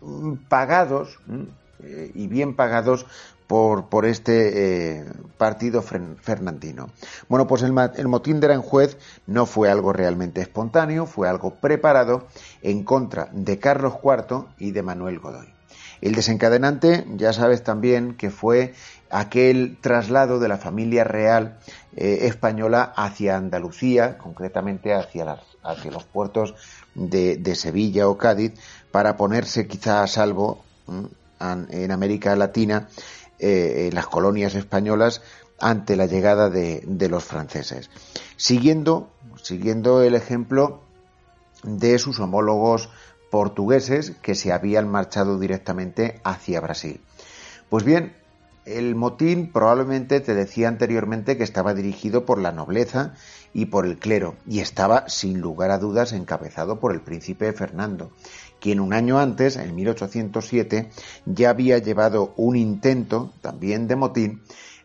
mm, 0.01 0.33
pagados, 0.48 1.19
mm, 1.27 1.41
eh, 1.83 2.12
y 2.13 2.27
bien 2.27 2.55
pagados 2.55 3.05
por, 3.48 3.89
por 3.89 4.05
este 4.05 5.00
eh, 5.00 5.05
partido 5.38 5.81
fernandino. 5.81 6.89
Bueno, 7.27 7.48
pues 7.48 7.63
el, 7.63 7.74
el, 7.98 8.07
motín 8.07 8.39
de 8.39 8.45
Aranjuez 8.45 8.98
no 9.27 9.45
fue 9.45 9.69
algo 9.69 9.91
realmente 9.91 10.39
espontáneo, 10.39 11.05
fue 11.05 11.27
algo 11.27 11.55
preparado 11.55 12.27
en 12.62 12.86
contra 12.86 13.27
de 13.33 13.60
Carlos 13.60 13.95
IV 14.01 14.45
y 14.57 14.71
de 14.71 14.83
Manuel 14.83 15.19
Godoy. 15.19 15.53
El 16.00 16.15
desencadenante, 16.15 17.05
ya 17.15 17.33
sabes 17.33 17.63
también 17.63 18.15
que 18.15 18.31
fue 18.31 18.74
aquel 19.12 19.77
traslado 19.82 20.39
de 20.39 20.48
la 20.48 20.58
familia 20.58 21.03
real 21.03 21.60
eh, 21.96 22.20
española 22.24 22.94
hacia 22.96 23.36
Andalucía, 23.36 24.18
concretamente 24.18 24.94
hacia, 24.94 25.38
hacia 25.63 25.91
los 25.91 26.06
puertos 26.06 26.56
de, 26.96 27.56
Sevilla 27.56 28.08
o 28.08 28.18
Cádiz, 28.18 28.53
para 28.91 29.18
ponerse 29.18 29.68
quizá 29.68 30.03
a 30.03 30.08
salvo 30.08 30.63
en 31.39 31.91
América 31.91 32.36
Latina, 32.36 32.88
eh, 33.39 33.88
en 33.89 33.96
las 33.96 34.08
colonias 34.08 34.56
españolas, 34.56 35.22
ante 35.60 35.96
la 35.96 36.06
llegada 36.06 36.50
de, 36.50 36.82
de 36.86 37.10
los 37.10 37.24
franceses. 37.24 37.89
Siguiendo, 38.38 39.10
siguiendo 39.41 40.01
el 40.01 40.15
ejemplo 40.15 40.82
de 41.63 42.00
sus 42.00 42.20
homólogos 42.20 42.89
portugueses 43.30 44.12
que 44.22 44.36
se 44.36 44.51
habían 44.51 44.88
marchado 44.88 45.39
directamente 45.39 46.20
hacia 46.24 46.60
Brasil. 46.62 47.00
Pues 47.70 47.84
bien, 47.84 48.13
el 48.65 48.96
motín 48.96 49.51
probablemente 49.51 50.20
te 50.20 50.36
decía 50.36 50.68
anteriormente 50.68 51.38
que 51.38 51.44
estaba 51.44 51.74
dirigido 51.74 52.25
por 52.25 52.39
la 52.39 52.51
nobleza 52.51 53.13
y 53.53 53.65
por 53.65 53.86
el 53.86 53.98
clero, 53.98 54.36
y 54.48 54.60
estaba 54.60 55.10
sin 55.10 55.41
lugar 55.41 55.72
a 55.72 55.77
dudas 55.77 56.13
encabezado 56.13 56.80
por 56.80 56.94
el 56.94 57.01
príncipe 57.01 57.51
Fernando, 57.53 58.12
quien 58.60 58.80
un 58.80 58.94
año 58.94 59.20
antes, 59.20 59.56
en 59.58 59.75
1807, 59.75 60.89
ya 61.25 61.50
había 61.50 61.80
llevado 61.80 62.34
un 62.38 62.56
intento 62.56 63.34
también 63.41 63.88
de 63.88 63.96
motín 63.96 64.41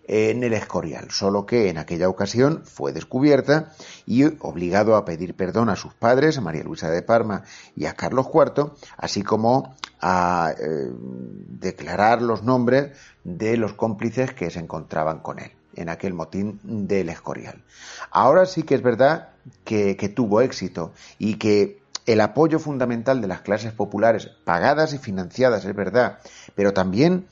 en 0.09 0.45
el 0.45 0.53
Escorial, 0.53 1.11
solo 1.11 1.47
que 1.47 1.69
en 1.69 1.79
aquella 1.79 2.09
ocasión 2.09 2.63
fue 2.65 2.93
descubierta 2.93 3.73
y 4.07 4.25
obligado 4.41 4.97
a 4.97 5.05
pedir 5.05 5.35
perdón 5.35 5.69
a 5.69 5.77
sus 5.77 5.95
padres, 5.95 6.39
a 6.39 6.41
María 6.41 6.63
Luisa 6.63 6.91
de 6.91 7.03
Parma 7.03 7.43
y 7.75 7.87
a 7.87 7.95
Carlos 7.95 8.27
IV, 8.33 8.73
así 8.97 9.23
como 9.23 9.75
a 10.01 10.55
eh, 10.59 10.91
declarar 11.49 12.23
los 12.23 12.43
nombres 12.43 12.93
de 13.25 13.57
los 13.57 13.73
cómplices 13.73 14.33
que 14.33 14.51
se 14.51 14.61
encontraban 14.61 15.21
con 15.21 15.39
él 15.39 15.51
en 15.75 15.89
aquel 15.89 16.15
motín 16.15 16.59
del 16.63 17.09
Escorial. 17.09 17.63
Ahora 18.11 18.47
sí 18.47 18.63
que 18.63 18.75
es 18.75 18.83
verdad 18.83 19.31
que, 19.65 19.95
tuvo 20.15 20.41
éxito 20.41 20.93
y 21.19 21.35
que 21.35 21.83
el 22.07 22.21
apoyo 22.21 22.59
fundamental 22.59 23.21
de 23.21 23.29
las 23.29 23.41
clases 23.41 23.73
populares, 23.73 24.31
pagadas 24.45 24.95
y 24.95 24.99
financiadas, 24.99 25.65
es 25.65 25.75
verdad, 25.75 26.19
pero 26.55 26.73
también 26.73 27.27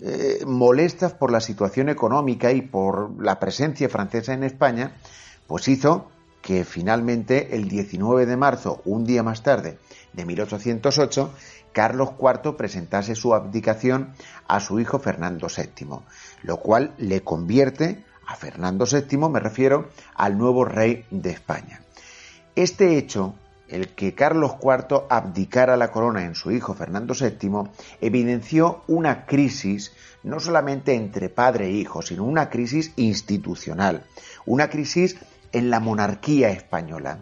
eh, 0.00 0.44
molestas 0.46 1.14
por 1.14 1.30
la 1.30 1.40
situación 1.40 1.88
económica 1.88 2.52
y 2.52 2.62
por 2.62 3.22
la 3.22 3.38
presencia 3.40 3.88
francesa 3.88 4.34
en 4.34 4.44
España, 4.44 4.96
pues 5.46 5.68
hizo 5.68 6.10
que 6.42 6.64
finalmente 6.64 7.56
el 7.56 7.68
19 7.68 8.26
de 8.26 8.36
marzo, 8.36 8.82
un 8.84 9.04
día 9.04 9.22
más 9.22 9.42
tarde 9.42 9.78
de 10.12 10.24
1808, 10.24 11.32
Carlos 11.72 12.10
IV 12.20 12.56
presentase 12.56 13.14
su 13.14 13.34
abdicación 13.34 14.14
a 14.46 14.60
su 14.60 14.80
hijo 14.80 14.98
Fernando 14.98 15.48
VII, 15.48 15.98
lo 16.42 16.56
cual 16.58 16.94
le 16.98 17.22
convierte 17.22 18.04
a 18.26 18.36
Fernando 18.36 18.86
VII, 18.90 19.28
me 19.28 19.40
refiero, 19.40 19.90
al 20.14 20.38
nuevo 20.38 20.64
rey 20.64 21.04
de 21.10 21.30
España. 21.30 21.80
Este 22.54 22.96
hecho, 22.96 23.34
el 23.68 23.88
que 23.88 24.14
Carlos 24.14 24.52
IV 24.62 25.04
abdicara 25.08 25.76
la 25.76 25.90
corona 25.90 26.24
en 26.24 26.34
su 26.34 26.50
hijo 26.50 26.74
Fernando 26.74 27.14
VII, 27.14 27.70
evidenció 28.00 28.82
una 28.86 29.26
crisis 29.26 29.92
no 30.22 30.40
solamente 30.40 30.94
entre 30.94 31.28
padre 31.28 31.66
e 31.66 31.72
hijo, 31.72 32.02
sino 32.02 32.24
una 32.24 32.50
crisis 32.50 32.92
institucional, 32.96 34.04
una 34.44 34.68
crisis 34.68 35.16
en 35.52 35.70
la 35.70 35.80
monarquía 35.80 36.50
española. 36.50 37.18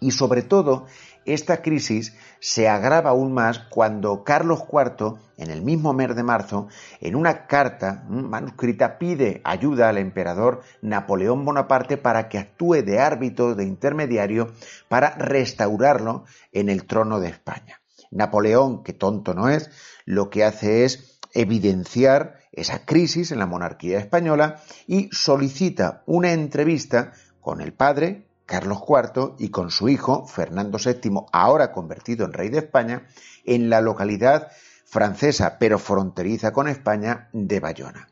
Y 0.00 0.12
sobre 0.12 0.42
todo 0.42 0.86
esta 1.24 1.62
crisis 1.62 2.16
se 2.40 2.68
agrava 2.68 3.10
aún 3.10 3.32
más 3.32 3.60
cuando 3.70 4.24
Carlos 4.24 4.64
IV, 4.70 5.14
en 5.36 5.50
el 5.50 5.62
mismo 5.62 5.92
mes 5.92 6.14
de 6.14 6.22
marzo, 6.22 6.68
en 7.00 7.16
una 7.16 7.46
carta 7.46 8.04
manuscrita 8.08 8.98
pide 8.98 9.40
ayuda 9.44 9.88
al 9.88 9.98
emperador 9.98 10.62
Napoleón 10.80 11.44
Bonaparte 11.44 11.96
para 11.96 12.28
que 12.28 12.38
actúe 12.38 12.82
de 12.82 12.98
árbitro, 13.00 13.54
de 13.54 13.64
intermediario, 13.64 14.52
para 14.88 15.10
restaurarlo 15.16 16.24
en 16.52 16.68
el 16.68 16.86
trono 16.86 17.20
de 17.20 17.28
España. 17.28 17.80
Napoleón, 18.10 18.82
que 18.82 18.92
tonto 18.92 19.34
no 19.34 19.48
es, 19.48 19.70
lo 20.04 20.30
que 20.30 20.44
hace 20.44 20.84
es 20.84 21.20
evidenciar 21.34 22.36
esa 22.52 22.84
crisis 22.84 23.32
en 23.32 23.38
la 23.38 23.46
monarquía 23.46 23.98
española 23.98 24.60
y 24.86 25.08
solicita 25.10 26.02
una 26.06 26.32
entrevista 26.32 27.12
con 27.40 27.60
el 27.60 27.72
padre, 27.72 28.28
Carlos 28.46 28.80
IV 28.86 29.34
y 29.38 29.50
con 29.50 29.70
su 29.70 29.88
hijo, 29.88 30.26
Fernando 30.26 30.78
VII, 30.78 31.26
ahora 31.32 31.72
convertido 31.72 32.24
en 32.26 32.32
rey 32.32 32.48
de 32.48 32.58
España, 32.58 33.06
en 33.44 33.70
la 33.70 33.80
localidad 33.80 34.48
francesa, 34.84 35.56
pero 35.58 35.78
fronteriza 35.78 36.52
con 36.52 36.68
España, 36.68 37.28
de 37.32 37.60
Bayona. 37.60 38.08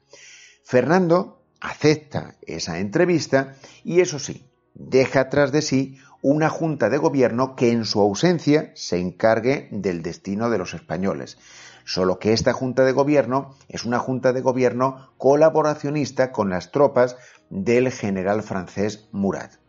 Fernando 0.62 1.42
acepta 1.60 2.36
esa 2.42 2.78
entrevista 2.78 3.54
y 3.84 4.00
eso 4.00 4.18
sí, 4.18 4.48
deja 4.74 5.28
tras 5.28 5.52
de 5.52 5.62
sí 5.62 5.98
una 6.22 6.48
junta 6.48 6.90
de 6.90 6.98
gobierno 6.98 7.56
que 7.56 7.70
en 7.70 7.84
su 7.84 8.00
ausencia 8.00 8.72
se 8.74 8.98
encargue 8.98 9.68
del 9.70 10.02
destino 10.02 10.50
de 10.50 10.58
los 10.58 10.74
españoles. 10.74 11.38
Solo 11.84 12.18
que 12.18 12.32
esta 12.32 12.52
junta 12.52 12.84
de 12.84 12.92
gobierno 12.92 13.54
es 13.68 13.84
una 13.84 13.98
junta 13.98 14.32
de 14.32 14.42
gobierno 14.42 15.10
colaboracionista 15.16 16.30
con 16.30 16.50
las 16.50 16.70
tropas 16.70 17.16
del 17.48 17.90
general 17.90 18.42
francés 18.42 19.08
Murat. 19.12 19.59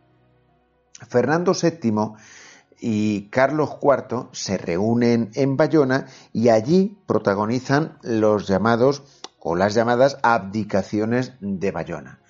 Fernando 1.08 1.52
VII 1.54 2.14
y 2.80 3.28
Carlos 3.30 3.76
IV 3.80 4.28
se 4.32 4.58
reúnen 4.58 5.30
en 5.34 5.56
Bayona 5.56 6.06
y 6.32 6.48
allí 6.48 6.98
protagonizan 7.06 7.98
los 8.02 8.48
llamados 8.48 9.02
o 9.38 9.54
las 9.54 9.74
llamadas 9.74 10.18
abdicaciones 10.22 11.34
de 11.40 11.70
Bayona. 11.70 12.20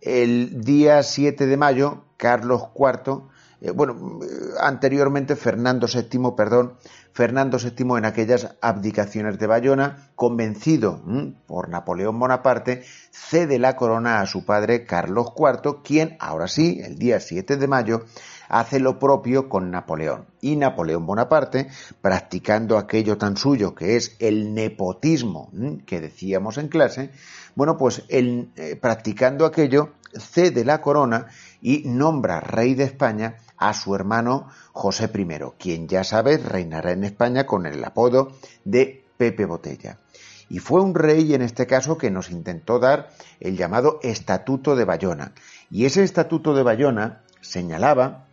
El 0.00 0.62
día 0.64 1.02
7 1.02 1.46
de 1.46 1.56
mayo, 1.56 2.04
Carlos 2.16 2.68
IV, 2.74 3.22
eh, 3.62 3.70
bueno, 3.70 4.18
eh, 4.22 4.26
anteriormente 4.60 5.36
Fernando 5.36 5.86
VII, 5.86 6.32
perdón, 6.36 6.74
Fernando 7.12 7.58
VII 7.58 7.96
en 7.96 8.04
aquellas 8.04 8.56
abdicaciones 8.60 9.38
de 9.38 9.46
Bayona, 9.46 10.08
convencido 10.16 11.00
por 11.46 11.68
Napoleón 11.68 12.18
Bonaparte, 12.18 12.82
cede 13.12 13.60
la 13.60 13.76
corona 13.76 14.20
a 14.20 14.26
su 14.26 14.44
padre 14.44 14.84
Carlos 14.84 15.28
IV, 15.36 15.82
quien 15.84 16.16
ahora 16.18 16.48
sí, 16.48 16.80
el 16.82 16.98
día 16.98 17.20
7 17.20 17.56
de 17.56 17.68
mayo, 17.68 18.04
hace 18.48 18.80
lo 18.80 18.98
propio 18.98 19.48
con 19.48 19.70
Napoleón. 19.70 20.26
Y 20.40 20.56
Napoleón 20.56 21.06
Bonaparte, 21.06 21.68
practicando 22.00 22.76
aquello 22.78 23.16
tan 23.16 23.36
suyo 23.36 23.74
que 23.74 23.94
es 23.96 24.16
el 24.18 24.54
nepotismo 24.54 25.52
que 25.86 26.00
decíamos 26.00 26.58
en 26.58 26.68
clase, 26.68 27.10
bueno, 27.54 27.76
pues 27.76 28.02
él, 28.08 28.50
eh, 28.56 28.76
practicando 28.76 29.46
aquello, 29.46 29.90
cede 30.18 30.64
la 30.64 30.80
corona 30.80 31.28
y 31.62 31.84
nombra 31.86 32.40
rey 32.40 32.74
de 32.74 32.84
España 32.84 33.36
a 33.56 33.72
su 33.72 33.94
hermano 33.94 34.48
José 34.72 35.10
I, 35.14 35.26
quien 35.58 35.88
ya 35.88 36.04
sabes 36.04 36.44
reinará 36.44 36.92
en 36.92 37.04
España 37.04 37.46
con 37.46 37.64
el 37.64 37.82
apodo 37.84 38.32
de 38.64 39.04
Pepe 39.16 39.46
Botella. 39.46 39.98
Y 40.50 40.58
fue 40.58 40.82
un 40.82 40.94
rey 40.94 41.32
en 41.32 41.40
este 41.40 41.66
caso 41.66 41.96
que 41.96 42.10
nos 42.10 42.30
intentó 42.30 42.78
dar 42.78 43.08
el 43.40 43.56
llamado 43.56 44.00
Estatuto 44.02 44.76
de 44.76 44.84
Bayona. 44.84 45.32
Y 45.70 45.86
ese 45.86 46.02
Estatuto 46.02 46.54
de 46.54 46.62
Bayona 46.62 47.22
señalaba 47.40 48.26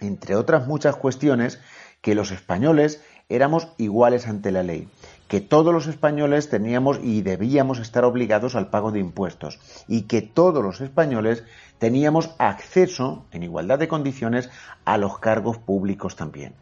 entre 0.00 0.36
otras 0.36 0.66
muchas 0.66 0.96
cuestiones, 0.96 1.60
que 2.00 2.14
los 2.14 2.30
españoles 2.30 3.02
éramos 3.28 3.68
iguales 3.76 4.26
ante 4.26 4.52
la 4.52 4.62
ley, 4.62 4.88
que 5.28 5.40
todos 5.40 5.72
los 5.72 5.86
españoles 5.86 6.48
teníamos 6.48 6.98
y 7.02 7.22
debíamos 7.22 7.78
estar 7.78 8.04
obligados 8.04 8.56
al 8.56 8.70
pago 8.70 8.90
de 8.90 9.00
impuestos 9.00 9.60
y 9.86 10.02
que 10.02 10.22
todos 10.22 10.62
los 10.64 10.80
españoles 10.80 11.44
teníamos 11.78 12.30
acceso, 12.38 13.26
en 13.30 13.42
igualdad 13.42 13.78
de 13.78 13.88
condiciones, 13.88 14.50
a 14.84 14.96
los 14.96 15.18
cargos 15.18 15.58
públicos 15.58 16.16
también. 16.16 16.54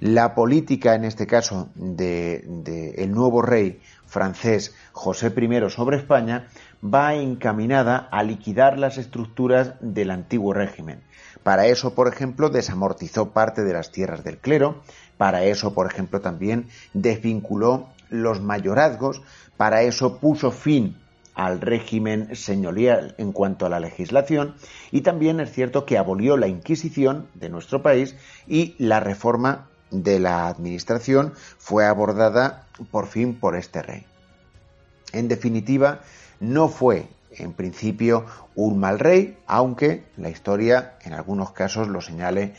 La 0.00 0.34
política, 0.34 0.94
en 0.94 1.04
este 1.04 1.26
caso, 1.26 1.70
del 1.74 2.62
de, 2.62 3.06
nuevo 3.08 3.42
rey 3.42 3.80
francés 4.06 4.74
José 4.92 5.32
I 5.36 5.70
sobre 5.70 5.96
España, 5.96 6.48
va 6.84 7.14
encaminada 7.14 8.08
a 8.10 8.22
liquidar 8.22 8.78
las 8.78 8.98
estructuras 8.98 9.74
del 9.80 10.10
antiguo 10.10 10.52
régimen 10.52 11.00
para 11.44 11.66
eso, 11.66 11.94
por 11.94 12.08
ejemplo, 12.08 12.48
desamortizó 12.48 13.30
parte 13.30 13.62
de 13.62 13.74
las 13.74 13.92
tierras 13.92 14.24
del 14.24 14.38
clero, 14.38 14.82
para 15.18 15.44
eso, 15.44 15.74
por 15.74 15.86
ejemplo, 15.86 16.22
también 16.22 16.68
desvinculó 16.94 17.90
los 18.22 18.40
mayorazgos, 18.40 19.22
para 19.56 19.82
eso 19.82 20.18
puso 20.18 20.50
fin 20.50 20.96
al 21.34 21.60
régimen 21.60 22.34
señorial 22.36 23.14
en 23.18 23.32
cuanto 23.32 23.66
a 23.66 23.68
la 23.68 23.80
legislación 23.80 24.54
y 24.92 25.00
también 25.00 25.40
es 25.40 25.52
cierto 25.52 25.84
que 25.84 25.98
abolió 25.98 26.36
la 26.36 26.46
Inquisición 26.46 27.26
de 27.34 27.48
nuestro 27.48 27.82
país 27.82 28.14
y 28.46 28.76
la 28.78 29.00
reforma 29.00 29.68
de 29.90 30.20
la 30.20 30.46
administración 30.46 31.34
fue 31.58 31.86
abordada 31.86 32.66
por 32.90 33.06
fin 33.06 33.34
por 33.34 33.56
este 33.56 33.82
rey. 33.82 34.06
En 35.12 35.28
definitiva, 35.28 36.00
no 36.40 36.68
fue 36.68 37.08
en 37.30 37.52
principio 37.52 38.26
un 38.54 38.78
mal 38.78 38.98
rey, 38.98 39.38
aunque 39.46 40.04
la 40.16 40.30
historia 40.30 40.94
en 41.02 41.12
algunos 41.12 41.52
casos 41.52 41.88
lo 41.88 42.00
señale 42.00 42.54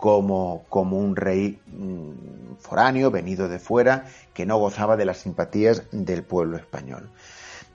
como, 0.00 0.64
como 0.70 0.98
un 0.98 1.14
rey 1.14 1.60
mm, 1.66 2.56
foráneo, 2.58 3.10
venido 3.10 3.48
de 3.48 3.58
fuera, 3.58 4.06
que 4.32 4.46
no 4.46 4.56
gozaba 4.56 4.96
de 4.96 5.04
las 5.04 5.18
simpatías 5.18 5.82
del 5.92 6.24
pueblo 6.24 6.56
español. 6.56 7.10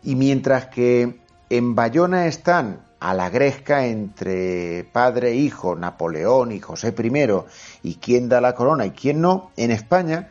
Y 0.04 0.16
mientras 0.16 0.66
que 0.66 1.22
en 1.50 1.76
Bayona 1.76 2.26
están 2.26 2.82
a 3.00 3.14
la 3.14 3.30
gresca 3.30 3.86
entre 3.86 4.86
padre 4.92 5.32
e 5.32 5.36
hijo, 5.36 5.76
Napoleón 5.76 6.52
y 6.52 6.60
José 6.60 6.96
I, 6.98 7.44
y 7.84 7.96
quién 7.96 8.28
da 8.28 8.42
la 8.42 8.56
corona 8.56 8.88
y 8.88 8.92
quién 8.92 9.22
no, 9.22 9.52
en 9.56 9.70
España, 9.70 10.30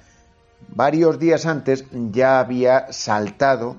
varios 0.68 1.20
días 1.20 1.46
antes 1.46 1.84
ya 1.92 2.40
había 2.40 2.92
saltado 2.92 3.76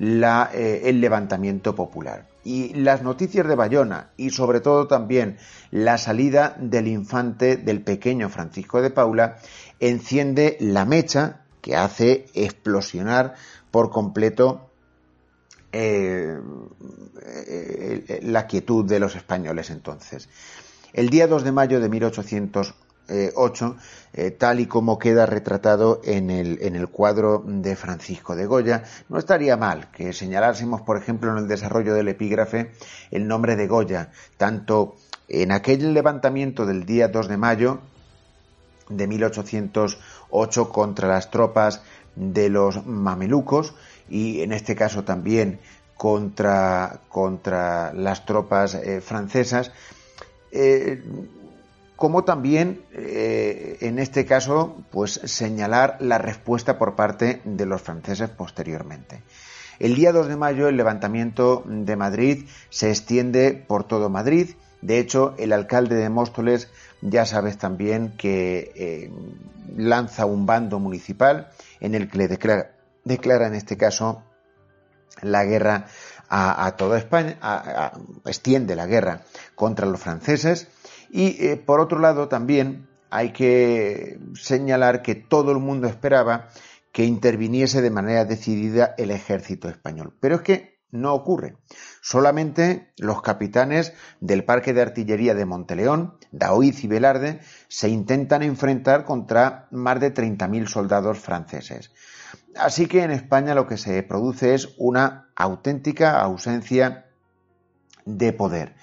eh, 0.00 0.82
el 0.84 1.00
levantamiento 1.00 1.76
popular. 1.76 2.29
Y 2.42 2.74
las 2.74 3.02
noticias 3.02 3.46
de 3.46 3.54
Bayona 3.54 4.10
y 4.16 4.30
sobre 4.30 4.60
todo 4.60 4.86
también 4.86 5.36
la 5.70 5.98
salida 5.98 6.56
del 6.58 6.88
infante 6.88 7.56
del 7.56 7.82
pequeño 7.82 8.28
Francisco 8.30 8.80
de 8.80 8.90
Paula 8.90 9.36
enciende 9.78 10.56
la 10.60 10.84
mecha 10.84 11.42
que 11.60 11.76
hace 11.76 12.26
explosionar 12.34 13.34
por 13.70 13.90
completo 13.90 14.70
eh, 15.72 16.36
eh, 17.26 18.20
la 18.22 18.46
quietud 18.46 18.84
de 18.84 18.98
los 18.98 19.14
españoles 19.14 19.70
entonces. 19.70 20.28
El 20.92 21.10
día 21.10 21.28
2 21.28 21.44
de 21.44 21.52
mayo 21.52 21.80
de 21.80 21.88
1800 23.10 23.34
8, 23.34 23.76
eh, 24.12 24.30
tal 24.30 24.60
y 24.60 24.66
como 24.66 24.98
queda 24.98 25.26
retratado 25.26 26.00
en 26.04 26.30
el, 26.30 26.58
en 26.62 26.76
el 26.76 26.88
cuadro 26.88 27.42
de 27.46 27.76
Francisco 27.76 28.36
de 28.36 28.46
Goya. 28.46 28.84
No 29.08 29.18
estaría 29.18 29.56
mal 29.56 29.90
que 29.90 30.12
señalásemos, 30.12 30.82
por 30.82 30.96
ejemplo, 30.96 31.30
en 31.30 31.38
el 31.38 31.48
desarrollo 31.48 31.94
del 31.94 32.08
epígrafe, 32.08 32.72
el 33.10 33.26
nombre 33.26 33.56
de 33.56 33.66
Goya, 33.66 34.10
tanto 34.36 34.96
en 35.28 35.52
aquel 35.52 35.94
levantamiento 35.94 36.66
del 36.66 36.84
día 36.84 37.08
2 37.08 37.28
de 37.28 37.36
mayo 37.36 37.80
de 38.88 39.06
1808 39.06 40.72
contra 40.72 41.08
las 41.08 41.30
tropas 41.30 41.82
de 42.16 42.48
los 42.48 42.84
mamelucos 42.86 43.74
y 44.08 44.42
en 44.42 44.52
este 44.52 44.74
caso 44.74 45.04
también 45.04 45.60
contra, 45.96 47.00
contra 47.08 47.92
las 47.92 48.26
tropas 48.26 48.74
eh, 48.74 49.00
francesas, 49.00 49.70
eh, 50.50 51.00
como 52.00 52.24
también 52.24 52.80
eh, 52.94 53.76
en 53.82 53.98
este 53.98 54.24
caso 54.24 54.82
pues 54.90 55.20
señalar 55.22 55.98
la 56.00 56.16
respuesta 56.16 56.78
por 56.78 56.96
parte 56.96 57.42
de 57.44 57.66
los 57.66 57.82
franceses 57.82 58.30
posteriormente. 58.30 59.22
El 59.78 59.96
día 59.96 60.10
2 60.10 60.28
de 60.28 60.36
mayo 60.36 60.66
el 60.68 60.78
levantamiento 60.78 61.62
de 61.66 61.96
Madrid 61.96 62.46
se 62.70 62.88
extiende 62.88 63.52
por 63.52 63.84
todo 63.84 64.08
Madrid. 64.08 64.52
De 64.80 64.98
hecho, 64.98 65.34
el 65.36 65.52
alcalde 65.52 65.96
de 65.96 66.08
Móstoles 66.08 66.70
ya 67.02 67.26
sabes 67.26 67.58
también 67.58 68.16
que 68.16 68.72
eh, 68.74 69.12
lanza 69.76 70.24
un 70.24 70.46
bando 70.46 70.78
municipal 70.78 71.50
en 71.80 71.94
el 71.94 72.08
que 72.08 72.16
le 72.16 72.28
declara, 72.28 73.46
en 73.46 73.54
este 73.54 73.76
caso 73.76 74.22
la 75.20 75.44
guerra 75.44 75.84
a, 76.30 76.76
toda 76.78 76.96
España, 76.96 77.36
extiende 78.24 78.74
la 78.74 78.86
guerra 78.86 79.20
contra 79.54 79.84
los 79.84 80.00
franceses 80.00 80.68
y 81.10 81.44
eh, 81.44 81.56
por 81.56 81.80
otro 81.80 81.98
lado 81.98 82.28
también 82.28 82.88
hay 83.10 83.32
que 83.32 84.18
señalar 84.34 85.02
que 85.02 85.14
todo 85.14 85.52
el 85.52 85.58
mundo 85.58 85.88
esperaba 85.88 86.48
que 86.92 87.04
interviniese 87.04 87.82
de 87.82 87.90
manera 87.90 88.24
decidida 88.24 88.94
el 88.98 89.10
ejército 89.10 89.68
español. 89.68 90.14
Pero 90.20 90.36
es 90.36 90.40
que 90.42 90.80
no 90.92 91.14
ocurre. 91.14 91.56
Solamente 92.00 92.92
los 92.98 93.22
capitanes 93.22 93.92
del 94.20 94.44
Parque 94.44 94.72
de 94.72 94.82
Artillería 94.82 95.34
de 95.34 95.44
Monteleón, 95.44 96.14
Daoiz 96.32 96.82
y 96.82 96.88
Velarde, 96.88 97.40
se 97.68 97.88
intentan 97.88 98.42
enfrentar 98.42 99.04
contra 99.04 99.68
más 99.70 100.00
de 100.00 100.12
30.000 100.12 100.66
soldados 100.66 101.18
franceses. 101.18 101.92
Así 102.56 102.86
que 102.86 103.02
en 103.02 103.12
España 103.12 103.54
lo 103.54 103.66
que 103.66 103.76
se 103.76 104.02
produce 104.02 104.54
es 104.54 104.74
una 104.78 105.28
auténtica 105.36 106.20
ausencia 106.20 107.06
de 108.04 108.32
poder. 108.32 108.74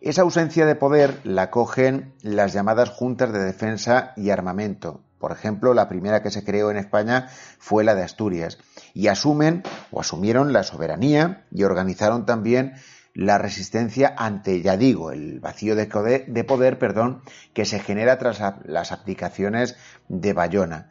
Esa 0.00 0.22
ausencia 0.22 0.64
de 0.64 0.76
poder 0.76 1.20
la 1.24 1.50
cogen 1.50 2.14
las 2.22 2.54
llamadas 2.54 2.88
juntas 2.88 3.34
de 3.34 3.38
defensa 3.38 4.14
y 4.16 4.30
armamento. 4.30 5.02
Por 5.18 5.30
ejemplo, 5.30 5.74
la 5.74 5.90
primera 5.90 6.22
que 6.22 6.30
se 6.30 6.42
creó 6.42 6.70
en 6.70 6.78
España 6.78 7.28
fue 7.58 7.84
la 7.84 7.94
de 7.94 8.02
Asturias. 8.02 8.56
Y 8.94 9.08
asumen 9.08 9.62
o 9.90 10.00
asumieron 10.00 10.54
la 10.54 10.62
soberanía 10.62 11.44
y 11.52 11.64
organizaron 11.64 12.24
también 12.24 12.76
la 13.12 13.36
resistencia 13.36 14.14
ante, 14.16 14.62
ya 14.62 14.78
digo, 14.78 15.12
el 15.12 15.38
vacío 15.38 15.76
de 15.76 16.44
poder, 16.44 16.78
perdón, 16.78 17.20
que 17.52 17.66
se 17.66 17.78
genera 17.78 18.16
tras 18.16 18.40
las 18.64 18.92
aplicaciones 18.92 19.76
de 20.08 20.32
Bayona. 20.32 20.88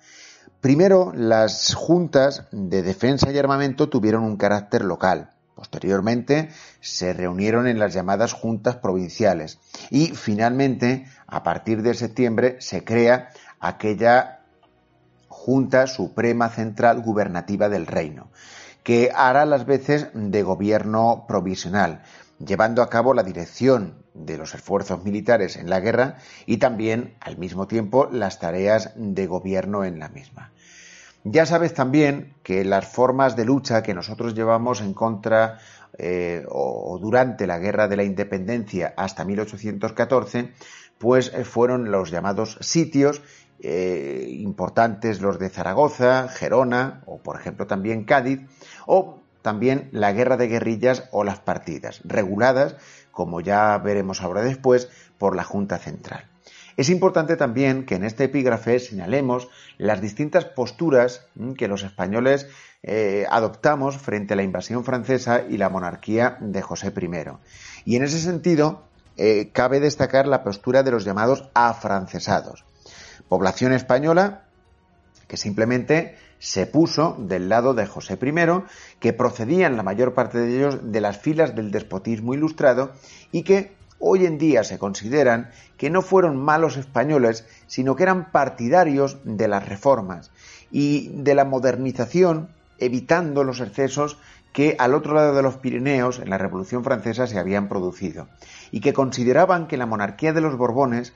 Primero, 0.62 1.13
las 1.15 1.74
juntas 1.74 2.45
de 2.52 2.84
defensa 2.84 3.32
y 3.32 3.39
armamento 3.39 3.89
tuvieron 3.89 4.24
un 4.24 4.38
carácter 4.38 4.84
local 4.84 5.32
Posteriormente 5.60 6.52
se 6.80 7.12
reunieron 7.12 7.67
en 7.67 7.80
las 7.80 7.93
llamadas 7.93 8.32
juntas 8.32 8.78
provinciales 8.78 9.60
y 9.89 10.15
finalmente, 10.15 11.06
a 11.28 11.43
partir 11.43 11.82
de 11.82 11.95
septiembre, 11.95 12.56
se 12.62 12.86
crea 12.86 13.32
aquella 13.60 14.39
Junta 15.28 15.86
Suprema 15.88 16.48
Central 16.48 17.02
Gubernativa 17.02 17.67
del 17.67 17.88
Reino, 17.88 18.30
que 18.84 19.12
hará 19.13 19.45
las 19.45 19.65
veces 19.65 20.08
de 20.13 20.43
gobierno 20.43 21.26
provisional, 21.28 22.04
llevando 22.39 22.82
a 22.82 22.89
cabo 22.89 23.13
la 23.13 23.24
dirección 23.24 23.95
de 24.13 24.38
los 24.38 24.56
esfuerzos 24.56 25.04
militares 25.04 25.58
en 25.58 25.69
la 25.69 25.82
guerra 25.82 26.19
y 26.45 26.56
también, 26.56 27.17
al 27.19 27.38
mismo 27.38 27.67
tiempo, 27.67 28.08
las 28.10 28.39
tareas 28.39 28.93
de 28.95 29.28
gobierno 29.28 29.84
en 29.84 30.00
la 30.00 30.08
misma. 30.08 30.54
Ya 31.23 31.45
sabes 31.45 31.73
también 31.73 32.34
que 32.43 32.63
las 32.63 32.88
formas 32.88 33.36
de 33.36 33.45
lucha 33.45 33.84
que 33.84 33.93
nosotros 33.93 34.34
llevamos 34.34 34.82
en 34.82 34.93
contra 34.93 35.60
eh, 35.97 36.45
o, 36.47 36.97
durante 37.01 37.45
la 37.45 37.60
Guerra 37.60 37.88
de 37.89 37.97
la 37.97 38.03
Independencia 38.03 38.93
hasta 38.95 39.25
1814, 39.25 40.53
pues 40.97 41.34
eh, 41.34 41.43
fueron 41.43 41.91
los 41.91 42.10
llamados 42.10 42.58
sitios 42.62 43.21
eh, 43.60 44.27
importantes, 44.29 45.19
los 45.19 45.39
de 45.39 45.49
Zaragoza, 45.49 46.29
Gerona 46.29 47.01
o 47.05 47.17
por 47.17 47.38
ejemplo 47.38 47.67
también 47.67 48.05
Cádiz, 48.05 48.39
o 48.86 49.19
también 49.41 49.89
la 49.91 50.13
guerra 50.13 50.38
de 50.38 50.47
guerrillas 50.47 51.10
o 51.12 51.25
las 51.25 51.39
partidas, 51.39 52.01
reguladas, 52.05 52.77
como 53.12 53.41
ya 53.41 53.77
veremos 53.77 54.21
ahora 54.21 54.41
después, 54.41 54.89
por 55.17 55.36
la 55.36 55.43
Junta 55.43 55.77
Central. 55.77 56.29
Es 56.80 56.89
importante 56.89 57.36
también 57.36 57.86
que 57.86 57.96
en 57.96 58.06
este 58.06 58.24
epígrafe 58.24 58.80
señalemos 58.80 59.50
las 59.78 60.00
distintas 60.00 60.46
posturas 60.46 61.28
mm, 61.36 61.52
que 61.52 61.68
los 61.68 61.84
españoles 61.84 62.48
eh, 62.84 63.26
adoptamos 63.30 63.98
frente 63.98 64.34
a 64.34 64.38
la 64.38 64.44
invasión 64.44 64.86
francesa 64.86 65.42
y 65.42 65.58
la 65.58 65.68
monarquía 65.68 66.38
de 66.39 66.62
José 66.62 66.94
I. 66.96 67.10
Y 67.84 67.98
en 67.98 68.04
ese 68.04 68.22
sentido, 68.22 68.86
eh, 69.18 69.50
cabe 69.52 69.82
destacar 69.82 70.26
la 70.26 70.42
postura 70.42 70.82
de 70.82 70.92
los 70.92 71.04
llamados 71.04 71.50
afrancesados, 71.54 72.63
población 73.28 73.74
española 73.74 74.46
que 75.28 75.36
simplemente 75.36 76.15
se 76.38 76.65
puso 76.65 77.18
del 77.20 77.50
lado 77.50 77.74
de 77.74 77.88
José 77.88 78.18
I, 78.22 78.63
que 79.02 79.12
procedían 79.12 79.76
la 79.76 79.84
mayor 79.84 80.13
parte 80.13 80.38
de 80.38 80.56
ellos 80.56 80.80
de 80.94 81.02
las 81.02 81.18
filas 81.18 81.56
del 81.56 81.72
despotismo 81.72 82.34
ilustrado 82.34 82.94
y 83.34 83.44
que 83.44 83.78
hoy 83.99 84.25
en 84.25 84.38
día 84.38 84.63
se 84.63 84.79
consideran 84.79 85.51
que 85.77 85.89
no 85.89 86.01
fueron 86.01 86.38
malos 86.38 86.77
españoles, 86.77 87.45
sino 87.67 87.95
que 87.95 88.03
eran 88.03 88.31
partidarios 88.31 89.17
de 89.23 89.47
las 89.47 89.67
reformas 89.67 90.31
y 90.71 91.09
de 91.13 91.35
la 91.35 91.45
modernización, 91.45 92.49
evitando 92.79 93.43
los 93.43 93.59
excesos 93.59 94.17
que 94.53 94.75
al 94.79 94.95
otro 94.95 95.13
lado 95.13 95.35
de 95.35 95.43
los 95.43 95.57
Pirineos, 95.57 96.19
en 96.19 96.29
la 96.29 96.38
Revolución 96.38 96.83
Francesa, 96.83 97.27
se 97.27 97.38
habían 97.38 97.67
producido, 97.67 98.27
y 98.71 98.81
que 98.81 98.93
consideraban 98.93 99.67
que 99.67 99.77
la 99.77 99.85
monarquía 99.85 100.33
de 100.33 100.41
los 100.41 100.57
Borbones 100.57 101.13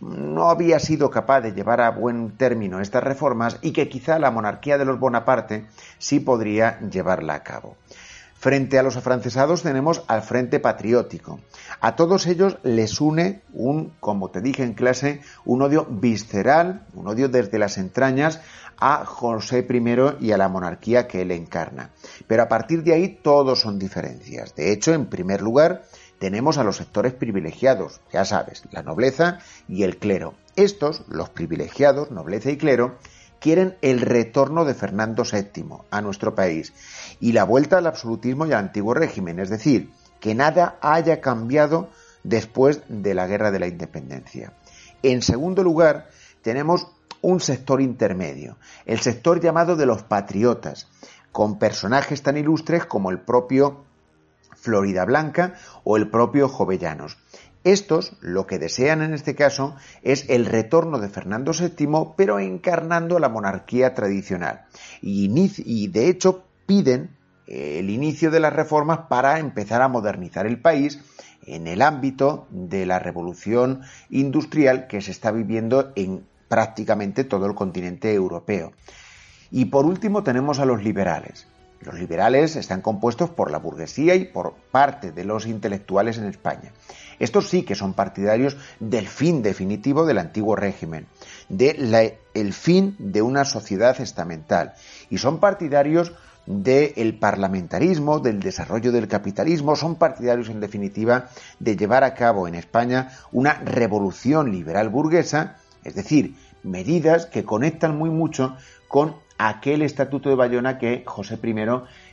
no 0.00 0.50
había 0.50 0.78
sido 0.78 1.10
capaz 1.10 1.40
de 1.40 1.52
llevar 1.52 1.80
a 1.80 1.90
buen 1.90 2.36
término 2.36 2.80
estas 2.80 3.02
reformas 3.02 3.58
y 3.62 3.72
que 3.72 3.88
quizá 3.88 4.18
la 4.18 4.30
monarquía 4.30 4.78
de 4.78 4.84
los 4.84 5.00
Bonaparte 5.00 5.66
sí 5.98 6.20
podría 6.20 6.78
llevarla 6.80 7.34
a 7.34 7.42
cabo. 7.42 7.76
Frente 8.38 8.78
a 8.78 8.82
los 8.82 8.96
afrancesados 8.96 9.62
tenemos 9.62 10.02
al 10.08 10.22
Frente 10.22 10.60
Patriótico. 10.60 11.40
A 11.80 11.96
todos 11.96 12.26
ellos 12.26 12.58
les 12.62 13.00
une 13.00 13.42
un, 13.52 13.92
como 13.98 14.30
te 14.30 14.40
dije 14.40 14.62
en 14.62 14.74
clase, 14.74 15.20
un 15.44 15.62
odio 15.62 15.86
visceral, 15.88 16.86
un 16.94 17.08
odio 17.08 17.28
desde 17.28 17.58
las 17.58 17.78
entrañas 17.78 18.40
a 18.78 19.06
José 19.06 19.66
I 19.68 20.26
y 20.26 20.32
a 20.32 20.36
la 20.36 20.48
monarquía 20.48 21.08
que 21.08 21.22
él 21.22 21.30
encarna. 21.30 21.90
Pero 22.26 22.42
a 22.42 22.48
partir 22.48 22.82
de 22.82 22.92
ahí 22.92 23.08
todos 23.22 23.60
son 23.60 23.78
diferencias. 23.78 24.54
De 24.54 24.70
hecho, 24.70 24.92
en 24.92 25.06
primer 25.06 25.40
lugar, 25.40 25.84
tenemos 26.18 26.58
a 26.58 26.64
los 26.64 26.76
sectores 26.76 27.14
privilegiados, 27.14 28.00
ya 28.12 28.24
sabes, 28.24 28.64
la 28.70 28.82
nobleza 28.82 29.38
y 29.68 29.82
el 29.82 29.98
clero. 29.98 30.34
Estos, 30.56 31.04
los 31.08 31.30
privilegiados, 31.30 32.10
nobleza 32.10 32.50
y 32.50 32.56
clero, 32.56 32.96
quieren 33.40 33.76
el 33.82 34.00
retorno 34.00 34.64
de 34.64 34.74
Fernando 34.74 35.24
VII 35.24 35.78
a 35.90 36.00
nuestro 36.00 36.34
país 36.34 36.72
y 37.20 37.32
la 37.32 37.44
vuelta 37.44 37.78
al 37.78 37.86
absolutismo 37.86 38.46
y 38.46 38.52
al 38.52 38.58
antiguo 38.60 38.94
régimen, 38.94 39.38
es 39.38 39.50
decir, 39.50 39.90
que 40.20 40.34
nada 40.34 40.78
haya 40.80 41.20
cambiado 41.20 41.88
después 42.22 42.82
de 42.88 43.14
la 43.14 43.26
Guerra 43.26 43.50
de 43.50 43.60
la 43.60 43.66
Independencia. 43.68 44.52
En 45.02 45.22
segundo 45.22 45.62
lugar, 45.62 46.08
tenemos 46.42 46.88
un 47.22 47.40
sector 47.40 47.80
intermedio, 47.80 48.56
el 48.84 49.00
sector 49.00 49.40
llamado 49.40 49.76
de 49.76 49.86
los 49.86 50.02
patriotas, 50.02 50.88
con 51.32 51.58
personajes 51.58 52.22
tan 52.22 52.36
ilustres 52.36 52.86
como 52.86 53.10
el 53.10 53.20
propio 53.20 53.84
Florida 54.54 55.04
Blanca 55.04 55.54
o 55.84 55.96
el 55.96 56.10
propio 56.10 56.48
Jovellanos. 56.48 57.18
Estos 57.66 58.12
lo 58.20 58.46
que 58.46 58.60
desean 58.60 59.02
en 59.02 59.12
este 59.12 59.34
caso 59.34 59.74
es 60.02 60.30
el 60.30 60.46
retorno 60.46 61.00
de 61.00 61.08
Fernando 61.08 61.50
VII, 61.50 62.14
pero 62.16 62.38
encarnando 62.38 63.18
la 63.18 63.28
monarquía 63.28 63.92
tradicional. 63.92 64.66
Y, 65.02 65.88
de 65.88 66.08
hecho 66.08 66.44
piden 66.64 67.16
eh, 67.48 67.80
el 67.80 67.90
inicio 67.90 68.30
de 68.30 68.38
las 68.38 68.52
reformas 68.52 69.08
para 69.08 69.40
empezar 69.40 69.82
a 69.82 69.88
modernizar 69.88 70.46
el 70.46 70.60
país 70.60 71.00
en 71.42 71.66
el 71.66 71.82
ámbito 71.82 72.46
de 72.50 72.86
la 72.86 73.00
revolución 73.00 73.80
industrial 74.10 74.86
que 74.86 75.00
se 75.00 75.10
está 75.10 75.32
viviendo 75.32 75.90
en 75.96 76.24
prácticamente 76.46 77.24
todo 77.24 77.46
el 77.46 77.56
continente 77.56 78.14
europeo. 78.14 78.74
Y 79.50 79.64
por 79.64 79.86
último 79.86 80.22
tenemos 80.22 80.60
a 80.60 80.66
los 80.66 80.84
liberales. 80.84 81.48
Los 81.80 81.98
liberales 81.98 82.56
están 82.56 82.80
compuestos 82.80 83.30
por 83.30 83.50
la 83.50 83.58
burguesía 83.58 84.14
y 84.14 84.24
por 84.24 84.54
parte 84.70 85.12
de 85.12 85.24
los 85.24 85.46
intelectuales 85.46 86.18
en 86.18 86.24
España. 86.24 86.72
Estos 87.18 87.48
sí 87.48 87.62
que 87.62 87.74
son 87.74 87.94
partidarios 87.94 88.56
del 88.80 89.06
fin 89.08 89.42
definitivo 89.42 90.04
del 90.04 90.18
antiguo 90.18 90.56
régimen, 90.56 91.06
del 91.48 92.52
fin 92.52 92.96
de 92.98 93.22
una 93.22 93.44
sociedad 93.44 94.00
estamental, 94.00 94.74
y 95.10 95.18
son 95.18 95.38
partidarios 95.38 96.12
del 96.46 97.18
parlamentarismo, 97.18 98.20
del 98.20 98.40
desarrollo 98.40 98.92
del 98.92 99.08
capitalismo, 99.08 99.74
son 99.76 99.96
partidarios 99.96 100.48
en 100.48 100.60
definitiva 100.60 101.28
de 101.58 101.76
llevar 101.76 102.04
a 102.04 102.14
cabo 102.14 102.46
en 102.46 102.54
España 102.54 103.10
una 103.32 103.54
revolución 103.54 104.52
liberal 104.52 104.88
burguesa, 104.88 105.56
es 105.84 105.94
decir, 105.94 106.36
medidas 106.62 107.26
que 107.26 107.44
conectan 107.44 107.96
muy 107.96 108.10
mucho 108.10 108.56
con 108.88 109.16
aquel 109.38 109.82
estatuto 109.82 110.28
de 110.28 110.36
Bayona 110.36 110.78
que 110.78 111.04
José 111.06 111.38
I 111.42 111.54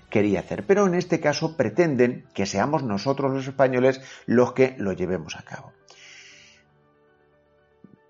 quería 0.09 0.41
hacer. 0.41 0.65
Pero 0.65 0.87
en 0.87 0.93
este 0.95 1.19
caso 1.19 1.57
pretenden 1.57 2.25
que 2.33 2.45
seamos 2.45 2.83
nosotros 2.83 3.31
los 3.31 3.47
españoles 3.47 4.01
los 4.25 4.53
que 4.53 4.75
lo 4.77 4.93
llevemos 4.93 5.35
a 5.35 5.41
cabo. 5.43 5.73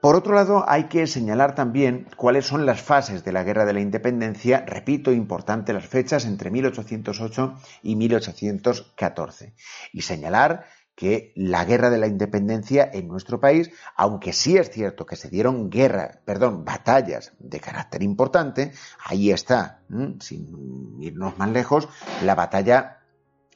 Por 0.03 0.17
otro 0.17 0.35
lado, 0.35 0.65
hay 0.67 0.89
que 0.89 1.07
señalar 1.07 1.55
también 1.55 2.07
cuáles 2.17 2.45
son 2.45 2.65
las 2.65 2.81
fases 2.81 3.23
de 3.23 3.31
la 3.31 3.45
Guerra 3.45 3.63
de 3.63 3.71
la 3.71 3.79
Independencia, 3.79 4.65
repito, 4.67 5.13
importante 5.13 5.71
las 5.71 5.87
fechas 5.87 6.25
entre 6.25 6.51
1808 6.51 7.53
y 7.83 7.95
1814, 7.95 9.53
y 9.93 10.01
señalar 10.01 10.65
que 10.95 11.31
la 11.35 11.65
guerra 11.65 11.89
de 11.89 11.97
la 11.97 12.07
independencia 12.07 12.89
en 12.91 13.07
nuestro 13.07 13.39
país, 13.39 13.71
aunque 13.95 14.33
sí 14.33 14.57
es 14.57 14.69
cierto 14.69 15.05
que 15.05 15.15
se 15.15 15.29
dieron 15.29 15.69
guerra, 15.69 16.21
perdón, 16.25 16.65
batallas 16.65 17.33
de 17.39 17.59
carácter 17.59 18.03
importante, 18.03 18.71
ahí 19.03 19.31
está, 19.31 19.81
sin 20.19 21.01
irnos 21.01 21.37
más 21.37 21.49
lejos, 21.49 21.89
la 22.23 22.35
batalla 22.35 22.99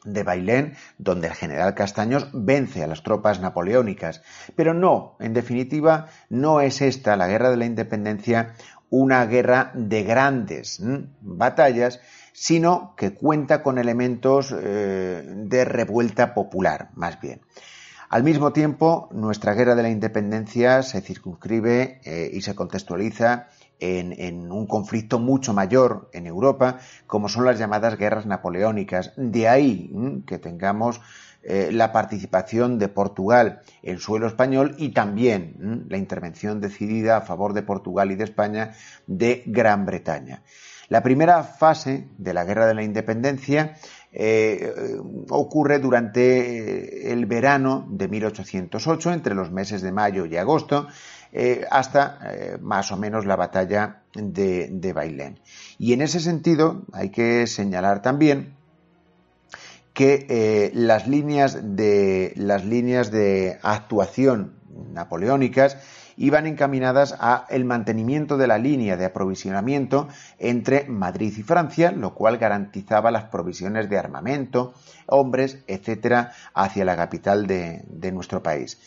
de 0.03 0.23
Bailén, 0.23 0.75
donde 0.97 1.27
el 1.27 1.33
general 1.33 1.75
Castaños 1.75 2.29
vence 2.33 2.83
a 2.83 2.87
las 2.87 3.03
tropas 3.03 3.39
napoleónicas. 3.39 4.21
Pero 4.55 4.73
no, 4.73 5.17
en 5.19 5.33
definitiva, 5.33 6.07
no 6.29 6.61
es 6.61 6.81
esta, 6.81 7.17
la 7.17 7.27
guerra 7.27 7.49
de 7.49 7.57
la 7.57 7.65
independencia, 7.65 8.53
una 8.89 9.25
guerra 9.25 9.71
de 9.73 10.03
grandes 10.03 10.81
batallas, 11.21 11.99
sino 12.33 12.93
que 12.95 13.13
cuenta 13.13 13.63
con 13.63 13.77
elementos 13.77 14.53
eh, 14.57 15.23
de 15.25 15.65
revuelta 15.65 16.33
popular, 16.33 16.89
más 16.95 17.19
bien. 17.19 17.41
Al 18.09 18.23
mismo 18.23 18.53
tiempo, 18.53 19.09
nuestra 19.11 19.53
guerra 19.53 19.75
de 19.75 19.83
la 19.83 19.89
independencia 19.89 20.81
se 20.81 21.01
circunscribe 21.01 21.99
eh, 22.05 22.31
y 22.31 22.41
se 22.41 22.55
contextualiza 22.55 23.47
en, 23.79 24.51
un 24.51 24.65
conflicto 24.65 25.19
mucho 25.19 25.53
mayor 25.53 26.09
en 26.13 26.25
Europa, 26.25 26.79
como 27.05 27.27
son 27.27 27.45
las 27.45 27.59
llamadas 27.59 27.97
guerras 27.97 28.25
napoleónicas. 28.25 29.13
De 29.17 29.47
ahí 29.49 29.91
que 30.25 30.39
tengamos 30.39 31.01
eh, 31.49 31.69
la 31.71 31.93
participación 31.93 32.77
de 32.77 32.89
Portugal 32.89 33.61
en 33.81 33.99
suelo 33.99 34.27
español 34.27 34.75
y 34.77 34.89
también 34.89 35.85
la 35.87 35.97
intervención 35.97 36.59
decidida 36.59 37.15
a 37.15 37.21
favor 37.21 37.53
de 37.53 37.63
Portugal 37.63 38.11
y 38.11 38.15
de 38.15 38.25
España 38.25 38.73
de 39.07 39.43
Gran 39.45 39.85
Bretaña. 39.85 40.43
La 40.89 41.01
primera 41.03 41.43
fase 41.43 42.09
de 42.17 42.33
la 42.33 42.43
Guerra 42.43 42.67
de 42.67 42.73
la 42.73 42.83
Independencia 42.83 43.75
eh, 44.11 44.97
ocurre 45.29 45.79
durante 45.79 47.13
el 47.13 47.25
verano 47.25 47.87
de 47.89 48.09
1808, 48.09 49.13
entre 49.13 49.33
los 49.33 49.49
meses 49.49 49.81
de 49.81 49.93
mayo 49.93 50.25
y 50.25 50.35
agosto, 50.35 50.87
eh, 51.31 51.65
hasta 51.71 52.19
eh, 52.23 52.57
más 52.59 52.91
o 52.91 52.97
menos 52.97 53.25
la 53.25 53.37
batalla 53.37 54.01
de 54.13 54.91
Bailén. 54.93 55.39
Y 55.77 55.93
en 55.93 56.01
ese 56.01 56.19
sentido 56.19 56.83
hay 56.91 57.09
que 57.09 57.47
señalar 57.47 58.01
también 58.01 58.56
que 59.97 60.27
eh, 60.29 60.69
las, 60.75 61.07
líneas 61.07 61.75
de, 61.75 62.31
las 62.35 62.63
líneas 62.63 63.09
de 63.09 63.57
actuación 63.63 64.53
napoleónicas 64.93 65.75
iban 66.17 66.45
encaminadas 66.45 67.15
a 67.19 67.47
el 67.49 67.65
mantenimiento 67.65 68.37
de 68.37 68.45
la 68.45 68.59
línea 68.59 68.95
de 68.95 69.05
aprovisionamiento 69.05 70.07
entre 70.37 70.85
Madrid 70.87 71.33
y 71.35 71.41
Francia, 71.41 71.91
lo 71.91 72.13
cual 72.13 72.37
garantizaba 72.37 73.09
las 73.09 73.23
provisiones 73.23 73.89
de 73.89 73.97
armamento, 73.97 74.75
hombres, 75.07 75.63
etcétera, 75.65 76.31
hacia 76.53 76.85
la 76.85 76.95
capital 76.95 77.47
de, 77.47 78.11
nuestro 78.13 78.43
país. 78.43 78.79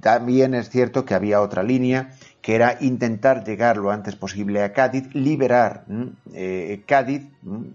También 0.00 0.52
es 0.52 0.68
cierto 0.68 1.04
que 1.04 1.14
había 1.14 1.42
otra 1.42 1.62
línea 1.62 2.10
que 2.46 2.54
era 2.54 2.76
intentar 2.80 3.42
llegar 3.42 3.76
lo 3.76 3.90
antes 3.90 4.14
posible 4.14 4.62
a 4.62 4.72
Cádiz, 4.72 5.12
liberar 5.16 5.84
eh, 6.32 6.84
Cádiz 6.86 7.26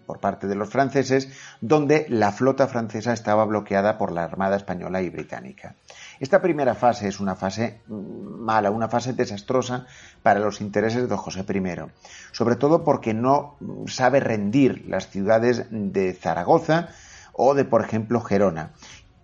por 0.06 0.22
parte 0.22 0.48
de 0.48 0.56
los 0.56 0.70
franceses, 0.70 1.28
donde 1.60 2.06
la 2.08 2.32
flota 2.32 2.70
francesa 2.70 3.12
estaba 3.12 3.44
bloqueada 3.44 3.98
por 3.98 4.14
la 4.14 4.24
Armada 4.24 4.56
española 4.56 5.02
y 5.02 5.10
británica. 5.10 5.76
Esta 6.22 6.42
primera 6.42 6.74
fase 6.74 7.10
es 7.10 7.20
una 7.20 7.36
fase 7.36 7.82
mala, 7.90 8.72
una 8.72 8.88
fase 8.88 9.12
desastrosa 9.12 9.88
para 10.24 10.40
los 10.40 10.62
intereses 10.62 11.10
de 11.10 11.18
José 11.18 11.42
I, 11.42 11.92
sobre 12.32 12.56
todo 12.56 12.86
porque 12.86 13.14
no 13.14 13.58
sabe 13.88 14.22
rendir 14.22 14.86
las 14.88 15.10
ciudades 15.10 15.66
de 15.70 16.14
Zaragoza 16.14 16.88
o 17.34 17.56
de, 17.56 17.66
por 17.66 17.84
ejemplo, 17.84 18.22
Gerona. 18.22 18.72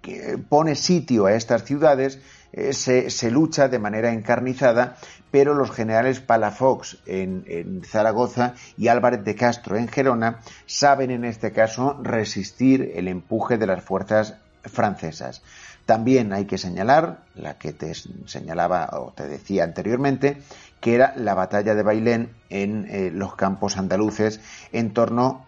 Que 0.01 0.37
pone 0.37 0.75
sitio 0.75 1.25
a 1.25 1.33
estas 1.33 1.63
ciudades, 1.63 2.19
eh, 2.53 2.73
se, 2.73 3.31
lucha 3.31 3.67
de 3.67 3.79
manera 3.79 4.11
encarnizada, 4.11 4.97
pero 5.31 5.53
los 5.53 5.71
generales 5.71 6.19
Palafox 6.19 6.97
en, 7.05 7.81
Zaragoza 7.85 8.53
y 8.77 8.87
Álvarez 8.87 9.23
de 9.23 9.35
Castro 9.35 9.77
en 9.77 9.87
Gerona 9.87 10.39
saben 10.65 11.11
en 11.11 11.25
este 11.25 11.51
caso 11.51 11.99
resistir 12.01 12.93
el 12.95 13.07
empuje 13.07 13.57
de 13.57 13.67
las 13.67 13.83
fuerzas 13.83 14.35
francesas. 14.63 15.41
También 15.85 16.33
hay 16.33 16.45
que 16.45 16.57
señalar, 16.57 17.19
la 17.35 17.57
que 17.57 17.71
te 17.71 17.93
señalaba 17.93 18.89
o 18.91 19.13
te 19.13 19.27
decía 19.27 19.63
anteriormente, 19.63 20.41
que 20.81 20.95
era 20.95 21.13
la 21.15 21.33
batalla 21.33 21.75
de 21.75 21.83
Bailén 21.83 22.29
en 22.49 22.87
eh, 22.89 23.09
los 23.11 23.35
campos 23.35 23.77
andaluces 23.77 24.41
en 24.73 24.93
torno 24.93 25.46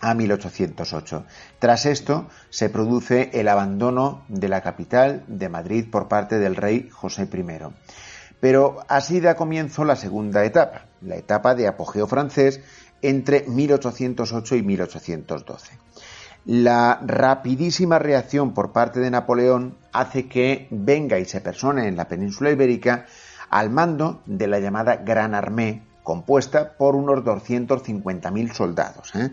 a 0.00 0.14
1808. 0.14 1.24
Tras 1.58 1.86
esto 1.86 2.28
se 2.50 2.70
produce 2.70 3.30
el 3.34 3.48
abandono 3.48 4.24
de 4.28 4.48
la 4.48 4.62
capital 4.62 5.24
de 5.26 5.48
Madrid 5.48 5.86
por 5.90 6.08
parte 6.08 6.38
del 6.38 6.56
rey 6.56 6.88
José 6.90 7.28
I. 7.32 7.58
Pero 8.40 8.78
así 8.88 9.20
da 9.20 9.36
comienzo 9.36 9.84
la 9.84 9.96
segunda 9.96 10.44
etapa, 10.44 10.86
la 11.02 11.16
etapa 11.16 11.54
de 11.54 11.68
apogeo 11.68 12.06
francés 12.06 12.60
entre 13.02 13.44
1808 13.46 14.56
y 14.56 14.62
1812 14.62 15.78
la 16.44 17.00
rapidísima 17.04 17.98
reacción 17.98 18.54
por 18.54 18.72
parte 18.72 19.00
de 19.00 19.10
Napoleón 19.10 19.76
hace 19.92 20.26
que 20.26 20.68
venga 20.70 21.18
y 21.18 21.24
se 21.24 21.40
persone 21.40 21.86
en 21.86 21.96
la 21.96 22.08
península 22.08 22.50
ibérica 22.50 23.06
al 23.50 23.70
mando 23.70 24.22
de 24.26 24.46
la 24.46 24.60
llamada 24.60 24.96
Gran 24.96 25.34
Armée, 25.34 25.82
compuesta 26.02 26.76
por 26.78 26.94
unos 26.94 27.24
250.000 27.24 28.52
soldados. 28.52 29.14
¿eh? 29.14 29.30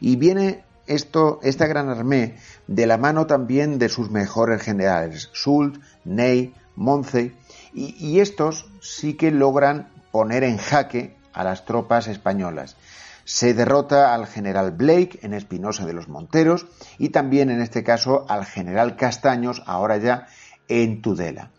Y 0.00 0.16
viene 0.16 0.64
esto, 0.86 1.38
esta 1.42 1.66
Gran 1.66 1.88
Armée 1.88 2.36
de 2.66 2.86
la 2.86 2.98
mano 2.98 3.26
también 3.26 3.78
de 3.78 3.88
sus 3.88 4.10
mejores 4.10 4.62
generales, 4.62 5.30
Soult, 5.32 5.80
Ney, 6.04 6.54
Moncey, 6.74 7.36
y, 7.72 8.18
estos 8.18 8.66
sí 8.80 9.14
que 9.14 9.30
logran 9.30 9.88
poner 10.10 10.42
en 10.42 10.56
jaque 10.56 11.16
a 11.32 11.44
las 11.44 11.64
tropas 11.64 12.08
españolas. 12.08 12.76
Se 13.24 13.54
derrota 13.54 14.12
al 14.12 14.26
general 14.26 14.72
Blake 14.72 15.20
en 15.22 15.34
Espinosa 15.34 15.86
de 15.86 15.92
los 15.92 16.08
Monteros 16.08 16.66
y 16.98 17.10
también 17.10 17.50
en 17.50 17.60
este 17.60 17.84
caso 17.84 18.26
al 18.28 18.44
general 18.44 18.96
Castaños, 18.96 19.62
ahora 19.66 19.98
ya 19.98 20.26
en 20.66 21.00
Tudela. 21.00 21.50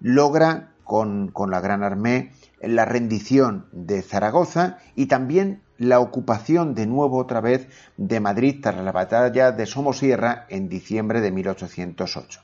Logra 0.00 0.70
con, 0.84 1.32
la 1.50 1.60
Gran 1.60 1.82
Armée 1.82 2.32
la 2.62 2.86
rendición 2.86 3.66
de 3.72 4.00
Zaragoza 4.00 4.78
y 4.94 5.06
también 5.06 5.62
la 5.78 6.00
ocupación 6.00 6.74
de 6.74 6.86
nuevo 6.86 7.18
otra 7.18 7.40
vez 7.40 7.68
de 7.96 8.20
Madrid 8.20 8.60
tras 8.62 8.76
la 8.76 8.92
batalla 8.92 9.52
de 9.52 9.66
Somosierra 9.66 10.46
en 10.48 10.68
diciembre 10.68 11.20
de 11.20 11.30
1808. 11.30 12.40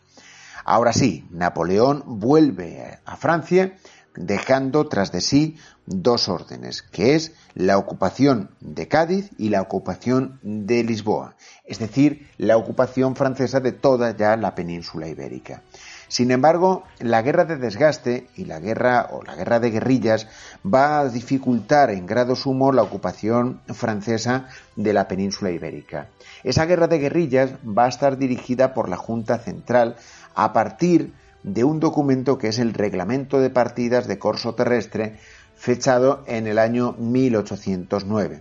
Ahora 0.65 0.93
sí, 0.93 1.27
Napoleón 1.31 2.03
vuelve 2.07 2.99
a 3.05 3.17
Francia 3.17 3.75
dejando 4.17 4.89
tras 4.89 5.13
de 5.13 5.21
sí 5.21 5.57
dos 5.87 6.29
órdenes, 6.29 6.83
que 6.83 7.15
es 7.15 7.33
la 7.55 7.77
ocupación 7.79 8.51
de 8.61 8.89
Cádiz 8.89 9.31
y 9.37 9.51
la 9.51 9.61
ocupación 9.61 10.39
de 10.43 10.83
Lisboa, 10.85 11.37
es 11.65 11.79
decir, 11.79 12.29
la 12.39 12.57
ocupación 12.57 13.17
francesa 13.17 13.61
de 13.61 13.73
toda 13.73 14.17
ya 14.17 14.37
la 14.37 14.55
península 14.55 15.09
ibérica. 15.09 15.63
Sin 16.15 16.31
embargo, 16.31 16.85
la 17.01 17.23
guerra 17.23 17.45
de 17.45 17.57
desgaste 17.57 18.29
y 18.37 18.45
la 18.45 18.61
guerra 18.61 19.09
o 19.11 19.25
la 19.25 19.35
guerra 19.35 19.59
de 19.59 19.73
guerrillas 19.73 20.29
va 20.65 21.01
a 21.01 21.09
dificultar 21.09 21.91
en 21.91 22.07
grado 22.07 22.37
sumo 22.37 22.71
la 22.71 22.85
ocupación 22.85 23.61
francesa 23.67 24.47
de 24.77 24.93
la 24.93 25.09
península 25.09 25.51
ibérica. 25.51 26.07
Esa 26.45 26.67
guerra 26.67 26.87
de 26.87 27.01
guerrillas 27.01 27.55
va 27.67 27.87
a 27.87 27.89
estar 27.89 28.17
dirigida 28.17 28.75
por 28.75 28.89
la 28.89 28.97
Junta 28.97 29.39
Central 29.39 29.97
a 30.37 30.53
partir 30.53 31.15
de 31.43 31.65
un 31.65 31.81
documento 31.81 32.39
que 32.39 32.47
es 32.47 32.61
el 32.61 32.75
Reglamento 32.75 33.41
de 33.41 33.51
Partidas 33.51 34.07
de 34.07 34.21
Corso 34.21 34.55
Terrestre, 34.55 35.19
fechado 35.57 36.23
en 36.29 36.47
el 36.47 36.61
año 36.61 36.93
1809. 36.93 38.41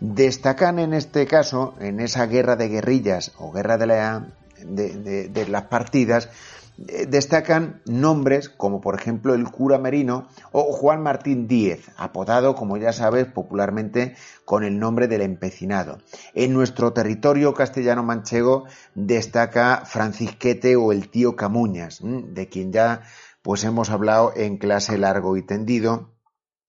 Destacan 0.00 0.78
en 0.78 0.92
este 0.92 1.26
caso, 1.26 1.76
en 1.80 1.98
esa 2.00 2.26
guerra 2.26 2.56
de 2.56 2.68
guerrillas 2.68 3.32
o 3.38 3.52
guerra 3.52 3.78
de, 3.78 5.28
de 5.30 5.48
las 5.48 5.62
partidas, 5.62 6.28
destacan 6.76 7.80
nombres 7.86 8.48
como 8.48 8.80
por 8.80 8.94
ejemplo 8.94 9.34
el 9.34 9.50
cura 9.50 9.78
Merino 9.78 10.28
o 10.52 10.72
Juan 10.72 11.02
Martín 11.02 11.48
Díez, 11.48 11.90
apodado, 11.96 12.54
como 12.54 12.76
ya 12.76 12.92
sabes, 12.92 13.26
popularmente 13.26 14.14
con 14.44 14.64
el 14.64 14.78
nombre 14.78 15.08
del 15.08 15.22
empecinado. 15.22 15.98
En 16.34 16.52
nuestro 16.52 16.92
territorio 16.92 17.54
castellano-manchego 17.54 18.64
destaca 18.94 19.84
Francisquete 19.86 20.76
o 20.76 20.92
el 20.92 21.08
tío 21.08 21.36
Camuñas, 21.36 22.00
de 22.02 22.48
quien 22.48 22.72
ya 22.72 23.02
pues 23.42 23.64
hemos 23.64 23.90
hablado 23.90 24.32
en 24.36 24.58
clase 24.58 24.98
largo 24.98 25.36
y 25.36 25.42
tendido 25.42 26.12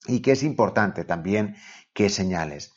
y 0.08 0.22
que 0.22 0.34
es 0.34 0.43
importante 0.43 1.04
también 1.04 1.56
que 1.93 2.10
señales. 2.10 2.74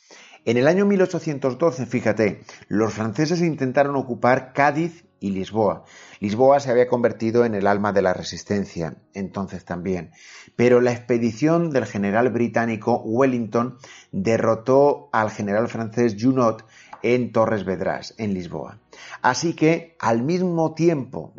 En 0.46 0.56
el 0.56 0.66
año 0.66 0.86
1812, 0.86 1.84
fíjate, 1.84 2.40
los 2.68 2.94
franceses 2.94 3.42
intentaron 3.42 3.94
ocupar 3.96 4.54
Cádiz 4.54 5.04
y 5.20 5.30
Lisboa. 5.30 5.84
Lisboa 6.18 6.58
se 6.60 6.70
había 6.70 6.88
convertido 6.88 7.44
en 7.44 7.54
el 7.54 7.66
alma 7.66 7.92
de 7.92 8.02
la 8.02 8.14
resistencia, 8.14 8.96
entonces 9.14 9.64
también. 9.64 10.10
Pero 10.56 10.80
la 10.80 10.92
expedición 10.92 11.70
del 11.70 11.86
general 11.86 12.30
británico 12.30 13.00
Wellington 13.04 13.78
derrotó 14.10 15.10
al 15.12 15.30
general 15.30 15.68
francés 15.68 16.16
Junot 16.18 16.64
en 17.02 17.32
Torres 17.32 17.64
Vedrás, 17.64 18.14
en 18.18 18.34
Lisboa. 18.34 18.78
Así 19.22 19.54
que, 19.54 19.96
al 20.00 20.22
mismo 20.22 20.74
tiempo 20.74 21.32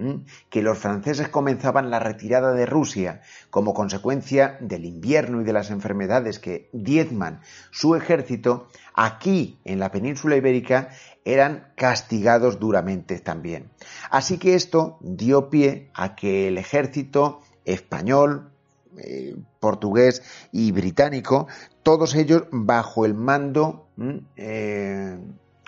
que 0.49 0.61
los 0.61 0.77
franceses 0.77 1.29
comenzaban 1.29 1.89
la 1.89 1.99
retirada 1.99 2.53
de 2.53 2.65
Rusia 2.65 3.21
como 3.49 3.73
consecuencia 3.73 4.57
del 4.61 4.85
invierno 4.85 5.41
y 5.41 5.43
de 5.43 5.53
las 5.53 5.69
enfermedades 5.69 6.39
que 6.39 6.69
diezman 6.73 7.41
su 7.71 7.95
ejército, 7.95 8.67
aquí 8.93 9.59
en 9.63 9.79
la 9.79 9.91
península 9.91 10.35
ibérica 10.35 10.89
eran 11.25 11.71
castigados 11.75 12.59
duramente 12.59 13.19
también. 13.19 13.69
Así 14.09 14.37
que 14.37 14.55
esto 14.55 14.97
dio 15.01 15.49
pie 15.49 15.89
a 15.93 16.15
que 16.15 16.47
el 16.47 16.57
ejército 16.57 17.41
español, 17.65 18.51
eh, 18.97 19.35
portugués 19.59 20.23
y 20.51 20.71
británico, 20.71 21.47
todos 21.83 22.15
ellos 22.15 22.43
bajo 22.51 23.05
el 23.05 23.13
mando 23.13 23.87
eh, 24.35 25.17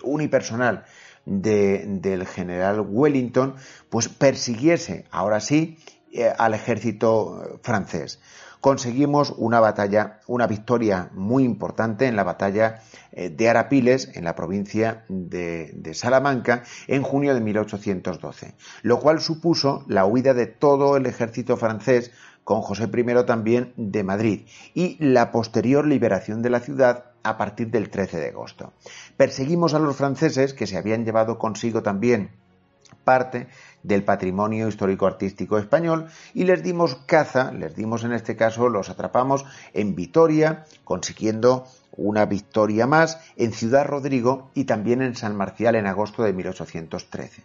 unipersonal 0.03 0.85
del 1.25 2.27
general 2.27 2.81
Wellington, 2.81 3.55
pues 3.89 4.09
persiguiese 4.09 5.05
ahora 5.09 5.39
sí 5.39 5.77
eh, 6.11 6.31
al 6.37 6.53
ejército 6.53 7.59
francés. 7.63 8.19
Conseguimos 8.63 9.33
una 9.35 9.59
batalla, 9.59 10.21
una 10.25 10.47
victoria 10.47 11.09
muy 11.11 11.43
importante 11.43 12.07
en 12.07 12.15
la 12.15 12.23
batalla 12.23 12.79
eh, 13.11 13.29
de 13.29 13.49
Arapiles, 13.49 14.09
en 14.13 14.23
la 14.23 14.35
provincia 14.35 15.03
de, 15.09 15.73
de, 15.75 15.93
Salamanca, 15.93 16.63
en 16.87 17.03
junio 17.03 17.33
de 17.33 17.41
1812, 17.41 18.55
lo 18.83 19.01
cual 19.01 19.19
supuso 19.19 19.83
la 19.89 20.05
huida 20.05 20.33
de 20.33 20.45
todo 20.45 20.95
el 20.95 21.07
ejército 21.07 21.57
francés 21.57 22.11
con 22.45 22.61
José 22.61 22.85
I 22.85 23.25
también 23.25 23.73
de 23.75 24.05
Madrid 24.05 24.47
y 24.73 24.95
la 25.03 25.33
posterior 25.33 25.85
liberación 25.85 26.41
de 26.41 26.49
la 26.49 26.61
ciudad 26.61 27.11
a 27.21 27.37
partir 27.37 27.69
del 27.69 27.89
13 27.89 28.17
de 28.17 28.29
agosto. 28.29 28.71
Perseguimos 29.17 29.73
a 29.73 29.79
los 29.79 29.97
franceses 29.97 30.53
que 30.53 30.67
se 30.67 30.77
habían 30.77 31.03
llevado 31.03 31.37
consigo 31.37 31.83
también 31.83 32.31
parte 33.03 33.47
del 33.83 34.03
patrimonio 34.03 34.67
histórico-artístico 34.67 35.57
español 35.57 36.07
y 36.33 36.45
les 36.45 36.63
dimos 36.63 36.95
caza, 37.05 37.51
les 37.51 37.75
dimos 37.75 38.03
en 38.03 38.13
este 38.13 38.35
caso, 38.35 38.69
los 38.69 38.89
atrapamos 38.89 39.45
en 39.73 39.95
Vitoria, 39.95 40.65
consiguiendo 40.83 41.67
una 41.95 42.25
victoria 42.25 42.87
más 42.87 43.19
en 43.35 43.51
Ciudad 43.53 43.85
Rodrigo 43.85 44.51
y 44.53 44.65
también 44.65 45.01
en 45.01 45.15
San 45.15 45.35
Marcial 45.35 45.75
en 45.75 45.87
agosto 45.87 46.23
de 46.23 46.33
1813. 46.33 47.43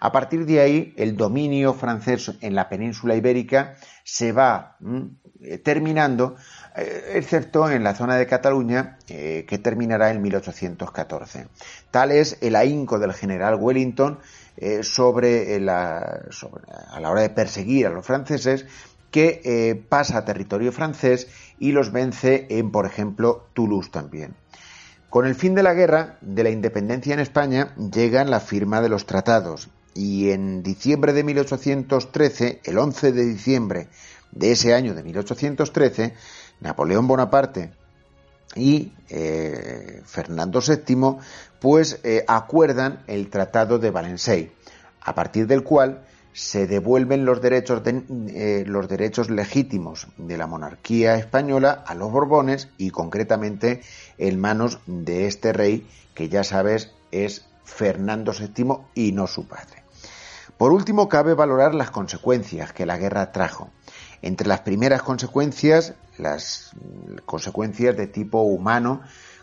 A 0.00 0.12
partir 0.12 0.44
de 0.44 0.60
ahí, 0.60 0.94
el 0.96 1.16
dominio 1.16 1.72
francés 1.72 2.32
en 2.40 2.54
la 2.54 2.68
península 2.68 3.16
ibérica 3.16 3.76
se 4.04 4.32
va 4.32 4.76
mm, 4.80 5.02
terminando, 5.64 6.36
eh, 6.76 7.12
excepto 7.14 7.70
en 7.70 7.82
la 7.82 7.94
zona 7.94 8.16
de 8.16 8.26
Cataluña, 8.26 8.98
eh, 9.08 9.44
que 9.48 9.58
terminará 9.58 10.10
en 10.10 10.20
1814. 10.20 11.48
Tal 11.90 12.12
es 12.12 12.38
el 12.42 12.56
ahínco 12.56 12.98
del 12.98 13.14
general 13.14 13.56
Wellington 13.56 14.18
eh, 14.56 14.82
sobre, 14.82 15.58
la, 15.60 16.22
a 16.90 17.00
la 17.00 17.10
hora 17.10 17.22
de 17.22 17.30
perseguir 17.30 17.86
a 17.86 17.90
los 17.90 18.06
franceses 18.06 18.66
que 19.10 19.82
pasa 19.88 20.18
a 20.18 20.24
territorio 20.24 20.72
francés 20.72 21.28
y 21.58 21.72
los 21.72 21.90
vence 21.90 22.46
en, 22.50 22.70
por 22.70 22.84
ejemplo, 22.84 23.46
Toulouse 23.54 23.90
también. 23.90 24.34
Con 25.08 25.26
el 25.26 25.34
fin 25.34 25.54
de 25.54 25.62
la 25.62 25.72
guerra 25.72 26.18
de 26.20 26.42
la 26.42 26.50
independencia 26.50 27.14
en 27.14 27.20
España 27.20 27.74
llegan 27.76 28.30
la 28.30 28.40
firma 28.40 28.82
de 28.82 28.90
los 28.90 29.06
tratados 29.06 29.70
y 29.94 30.30
en 30.30 30.62
diciembre 30.62 31.14
de 31.14 31.24
1813, 31.24 32.60
el 32.64 32.76
11 32.76 33.12
de 33.12 33.24
diciembre 33.24 33.88
de 34.32 34.52
ese 34.52 34.74
año 34.74 34.94
de 34.94 35.02
1813, 35.02 36.12
Napoleón 36.60 37.08
Bonaparte 37.08 37.72
y 38.56 38.92
eh, 39.10 40.02
Fernando 40.04 40.60
VII 40.60 41.18
pues 41.60 42.00
eh, 42.02 42.24
acuerdan 42.26 43.02
el 43.06 43.28
Tratado 43.28 43.78
de 43.78 43.90
Valencey, 43.90 44.52
a 45.00 45.14
partir 45.14 45.46
del 45.46 45.62
cual 45.62 46.02
se 46.32 46.66
devuelven 46.66 47.24
los 47.24 47.40
derechos, 47.40 47.82
eh, 47.86 48.64
los 48.66 48.88
derechos 48.88 49.30
legítimos 49.30 50.08
de 50.18 50.36
la 50.36 50.46
monarquía 50.46 51.16
española 51.16 51.84
a 51.86 51.94
los 51.94 52.10
Borbones 52.10 52.68
y 52.76 52.90
concretamente 52.90 53.80
en 54.18 54.38
manos 54.38 54.80
de 54.86 55.26
este 55.26 55.52
rey 55.52 55.86
que 56.14 56.28
ya 56.28 56.44
sabes 56.44 56.92
es 57.10 57.46
Fernando 57.64 58.32
VII 58.32 58.78
y 58.94 59.12
no 59.12 59.26
su 59.26 59.46
padre. 59.46 59.84
Por 60.58 60.72
último, 60.72 61.08
cabe 61.08 61.34
valorar 61.34 61.74
las 61.74 61.90
consecuencias 61.90 62.72
que 62.72 62.86
la 62.86 62.96
guerra 62.96 63.32
trajo. 63.32 63.70
Entre 64.22 64.46
las 64.46 64.60
primeras 64.60 65.02
consecuencias, 65.02 65.94
las 66.18 66.72
consecuencias 67.24 67.96
de 67.96 68.06
tipo 68.06 68.42
humano, 68.42 69.00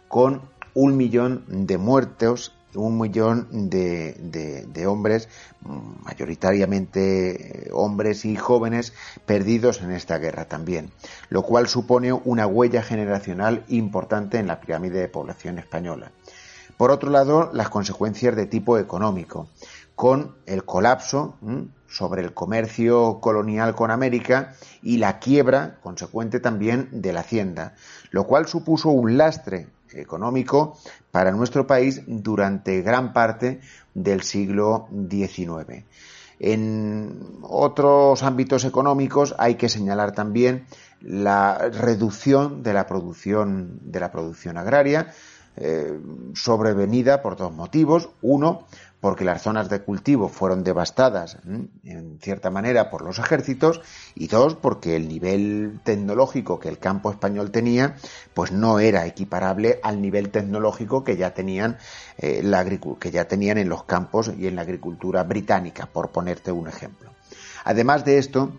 con 0.07 0.41
un 0.73 0.97
millón 0.97 1.45
de 1.47 1.77
muertos, 1.77 2.53
un 2.75 2.99
millón 2.99 3.69
de, 3.69 4.85
hombres, 4.87 5.29
mayoritariamente 5.61 7.69
hombres 7.71 8.25
y 8.25 8.35
jóvenes, 8.35 8.93
perdidos 9.25 9.81
en 9.81 9.91
esta 9.91 10.17
guerra 10.17 10.45
también, 10.45 10.91
lo 11.29 11.43
cual 11.43 11.67
supone 11.67 12.13
una 12.13 12.47
huella 12.47 12.81
generacional 12.81 13.63
importante 13.67 14.39
en 14.39 14.47
la 14.47 14.59
pirámide 14.59 14.99
de 14.99 15.07
población 15.07 15.59
española. 15.59 16.11
Por 16.77 16.91
otro 16.91 17.11
lado, 17.11 17.51
las 17.53 17.69
consecuencias 17.69 18.35
de 18.35 18.47
tipo 18.47 18.77
económico 18.77 19.47
con 19.95 20.35
el 20.47 20.65
colapso 20.65 21.37
sobre 21.93 22.23
el 22.23 22.33
comercio 22.33 23.19
colonial 23.21 23.75
con 23.75 23.91
América 23.91 24.55
y 24.81 24.97
la 24.97 25.19
quiebra 25.19 25.77
consecuente 25.81 26.39
también 26.39 26.89
de 26.91 27.13
la 27.13 27.19
hacienda, 27.19 27.75
lo 28.09 28.25
cual 28.25 28.47
supuso 28.47 28.89
un 28.89 29.15
lastre 29.15 29.67
económico 29.91 30.75
para 31.11 31.31
nuestro 31.31 31.67
país 31.67 32.01
durante 32.07 32.81
gran 32.81 33.13
parte 33.13 33.61
del 33.93 34.23
siglo 34.23 34.87
XIX. 35.07 35.85
En 36.39 37.39
otros 37.43 38.23
ámbitos 38.23 38.65
económicos 38.65 39.35
hay 39.37 39.53
que 39.55 39.69
señalar 39.69 40.13
también 40.13 40.65
la 40.99 41.59
reducción 41.59 42.63
de 42.63 42.73
la 42.73 42.87
producción 42.87 43.79
de 43.83 43.99
la 43.99 44.11
producción 44.11 44.57
agraria, 44.57 45.13
eh, 45.55 45.99
sobrevenida 46.33 47.21
por 47.21 47.37
dos 47.37 47.53
motivos. 47.53 48.09
Uno, 48.23 48.65
porque 49.03 49.25
las 49.25 49.41
zonas 49.41 49.67
de 49.67 49.81
cultivo 49.81 50.29
fueron 50.29 50.63
devastadas 50.63 51.37
en 51.83 52.19
cierta 52.21 52.49
manera 52.49 52.89
por 52.89 53.01
los 53.01 53.19
ejércitos 53.19 53.81
y 54.15 54.29
dos 54.29 54.55
porque 54.55 54.95
el 54.95 55.09
nivel 55.09 55.81
tecnológico 55.83 56.57
que 56.57 56.69
el 56.69 56.79
campo 56.79 57.11
español 57.11 57.51
tenía 57.51 57.97
pues 58.33 58.53
no 58.53 58.79
era 58.79 59.05
equiparable 59.05 59.81
al 59.83 60.01
nivel 60.01 60.29
tecnológico 60.29 61.03
que 61.03 61.17
ya 61.17 61.33
tenían 61.33 61.79
eh, 62.17 62.41
que 62.97 63.11
ya 63.11 63.27
tenían 63.27 63.57
en 63.57 63.67
los 63.67 63.83
campos 63.83 64.31
y 64.39 64.47
en 64.47 64.55
la 64.55 64.61
agricultura 64.61 65.23
británica 65.23 65.85
por 65.85 66.11
ponerte 66.11 66.53
un 66.53 66.69
ejemplo. 66.69 67.09
Además 67.65 68.05
de 68.05 68.19
esto 68.19 68.53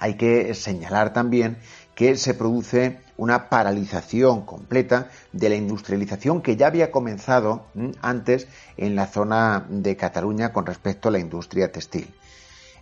hay 0.00 0.14
que 0.14 0.54
señalar 0.54 1.12
también 1.12 1.58
que 1.96 2.14
se 2.16 2.34
produce 2.34 3.00
una 3.16 3.48
paralización 3.48 4.44
completa 4.44 5.08
de 5.32 5.48
la 5.48 5.56
industrialización 5.56 6.42
que 6.42 6.54
ya 6.54 6.66
había 6.66 6.92
comenzado 6.92 7.68
antes 8.02 8.46
en 8.76 8.94
la 8.94 9.06
zona 9.06 9.66
de 9.70 9.96
Cataluña 9.96 10.52
con 10.52 10.66
respecto 10.66 11.08
a 11.08 11.12
la 11.12 11.18
industria 11.18 11.72
textil. 11.72 12.14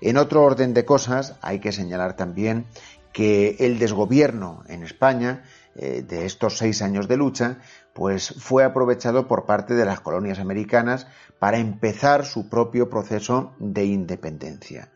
En 0.01 0.17
otro 0.19 0.43
orden 0.43 0.75
de 0.75 0.85
cosas, 0.85 1.37
hay 1.43 1.61
que 1.61 1.71
señalar 1.71 2.17
también 2.17 2.67
que 3.13 3.55
el 3.61 3.79
desgobierno 3.79 4.65
en 4.67 4.83
España 4.83 5.45
eh, 5.77 6.05
de 6.07 6.27
estos 6.27 6.59
seis 6.59 6.83
años 6.83 7.07
de 7.07 7.17
lucha, 7.17 7.59
pues 7.93 8.35
fue 8.39 8.65
aprovechado 8.65 9.29
por 9.29 9.47
parte 9.47 9.75
de 9.75 9.85
las 9.85 10.01
colonias 10.01 10.41
americanas 10.41 11.07
para 11.39 11.59
empezar 11.59 12.27
su 12.27 12.49
propio 12.49 12.91
proceso 12.91 13.55
de 13.61 13.85
independencia. 13.85 14.91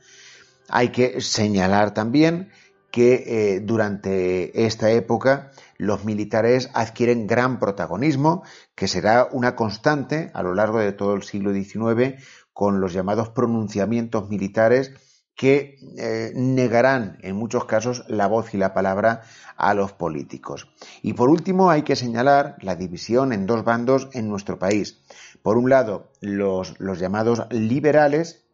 Hay 0.68 0.88
que 0.88 1.20
señalar 1.20 1.94
también 1.94 2.50
que 2.90 3.24
eh, 3.26 3.60
durante 3.60 4.66
esta 4.66 4.90
época 4.90 5.50
los 5.76 6.04
militares 6.04 6.70
adquieren 6.74 7.26
gran 7.26 7.58
protagonismo, 7.58 8.42
que 8.74 8.88
será 8.88 9.28
una 9.30 9.54
constante 9.54 10.30
a 10.34 10.42
lo 10.42 10.54
largo 10.54 10.78
de 10.78 10.92
todo 10.92 11.14
el 11.14 11.22
siglo 11.22 11.52
XIX 11.52 12.22
con 12.52 12.80
los 12.80 12.92
llamados 12.92 13.28
pronunciamientos 13.28 14.28
militares 14.28 14.92
que 15.38 15.78
eh, 15.96 16.32
negarán 16.34 17.18
en 17.22 17.36
muchos 17.36 17.64
casos 17.66 18.04
la 18.08 18.26
voz 18.26 18.54
y 18.54 18.56
la 18.58 18.74
palabra 18.74 19.22
a 19.56 19.72
los 19.72 19.92
políticos. 19.92 20.68
Y 21.00 21.12
por 21.12 21.30
último 21.30 21.70
hay 21.70 21.82
que 21.82 21.94
señalar 21.94 22.56
la 22.60 22.74
división 22.74 23.32
en 23.32 23.46
dos 23.46 23.62
bandos 23.62 24.08
en 24.14 24.28
nuestro 24.28 24.58
país. 24.58 25.00
Por 25.42 25.56
un 25.56 25.70
lado, 25.70 26.10
los 26.20 26.98
llamados 26.98 27.46
liberales, 27.50 28.47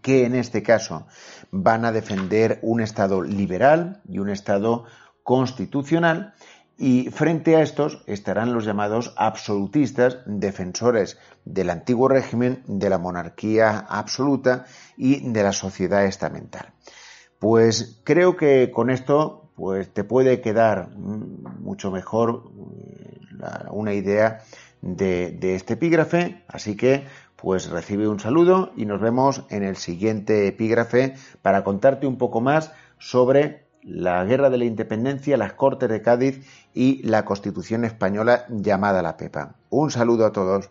que 0.00 0.24
en 0.24 0.34
este 0.34 0.62
caso 0.62 1.06
van 1.50 1.84
a 1.84 1.92
defender 1.92 2.58
un 2.62 2.80
Estado 2.80 3.22
liberal 3.22 4.00
y 4.08 4.18
un 4.18 4.30
Estado 4.30 4.84
constitucional 5.22 6.34
y 6.78 7.10
frente 7.10 7.56
a 7.56 7.62
estos 7.62 8.02
estarán 8.06 8.52
los 8.52 8.64
llamados 8.64 9.14
absolutistas, 9.16 10.18
defensores 10.26 11.18
del 11.44 11.70
antiguo 11.70 12.08
régimen, 12.08 12.62
de 12.66 12.90
la 12.90 12.98
monarquía 12.98 13.78
absoluta 13.88 14.64
y 14.96 15.30
de 15.30 15.42
la 15.42 15.52
sociedad 15.52 16.04
estamental. 16.04 16.72
Pues 17.38 18.00
creo 18.04 18.36
que 18.36 18.70
con 18.70 18.90
esto 18.90 19.50
pues 19.54 19.92
te 19.92 20.02
puede 20.02 20.40
quedar 20.40 20.90
mucho 20.96 21.90
mejor 21.90 22.50
eh, 22.80 23.20
una 23.70 23.92
idea 23.92 24.40
de, 24.80 25.30
de 25.30 25.54
este 25.54 25.74
epígrafe, 25.74 26.42
así 26.48 26.76
que 26.76 27.04
pues 27.42 27.68
recibe 27.70 28.06
un 28.06 28.20
saludo 28.20 28.70
y 28.76 28.86
nos 28.86 29.00
vemos 29.00 29.42
en 29.50 29.64
el 29.64 29.76
siguiente 29.76 30.46
epígrafe 30.46 31.16
para 31.42 31.64
contarte 31.64 32.06
un 32.06 32.16
poco 32.16 32.40
más 32.40 32.72
sobre 32.98 33.66
la 33.82 34.24
Guerra 34.24 34.48
de 34.48 34.58
la 34.58 34.64
Independencia, 34.64 35.36
las 35.36 35.54
Cortes 35.54 35.88
de 35.88 36.02
Cádiz 36.02 36.46
y 36.72 37.02
la 37.02 37.24
Constitución 37.24 37.84
española 37.84 38.46
llamada 38.48 39.02
la 39.02 39.16
Pepa. 39.16 39.56
Un 39.70 39.90
saludo 39.90 40.24
a 40.24 40.32
todos. 40.32 40.70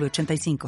85 0.00 0.58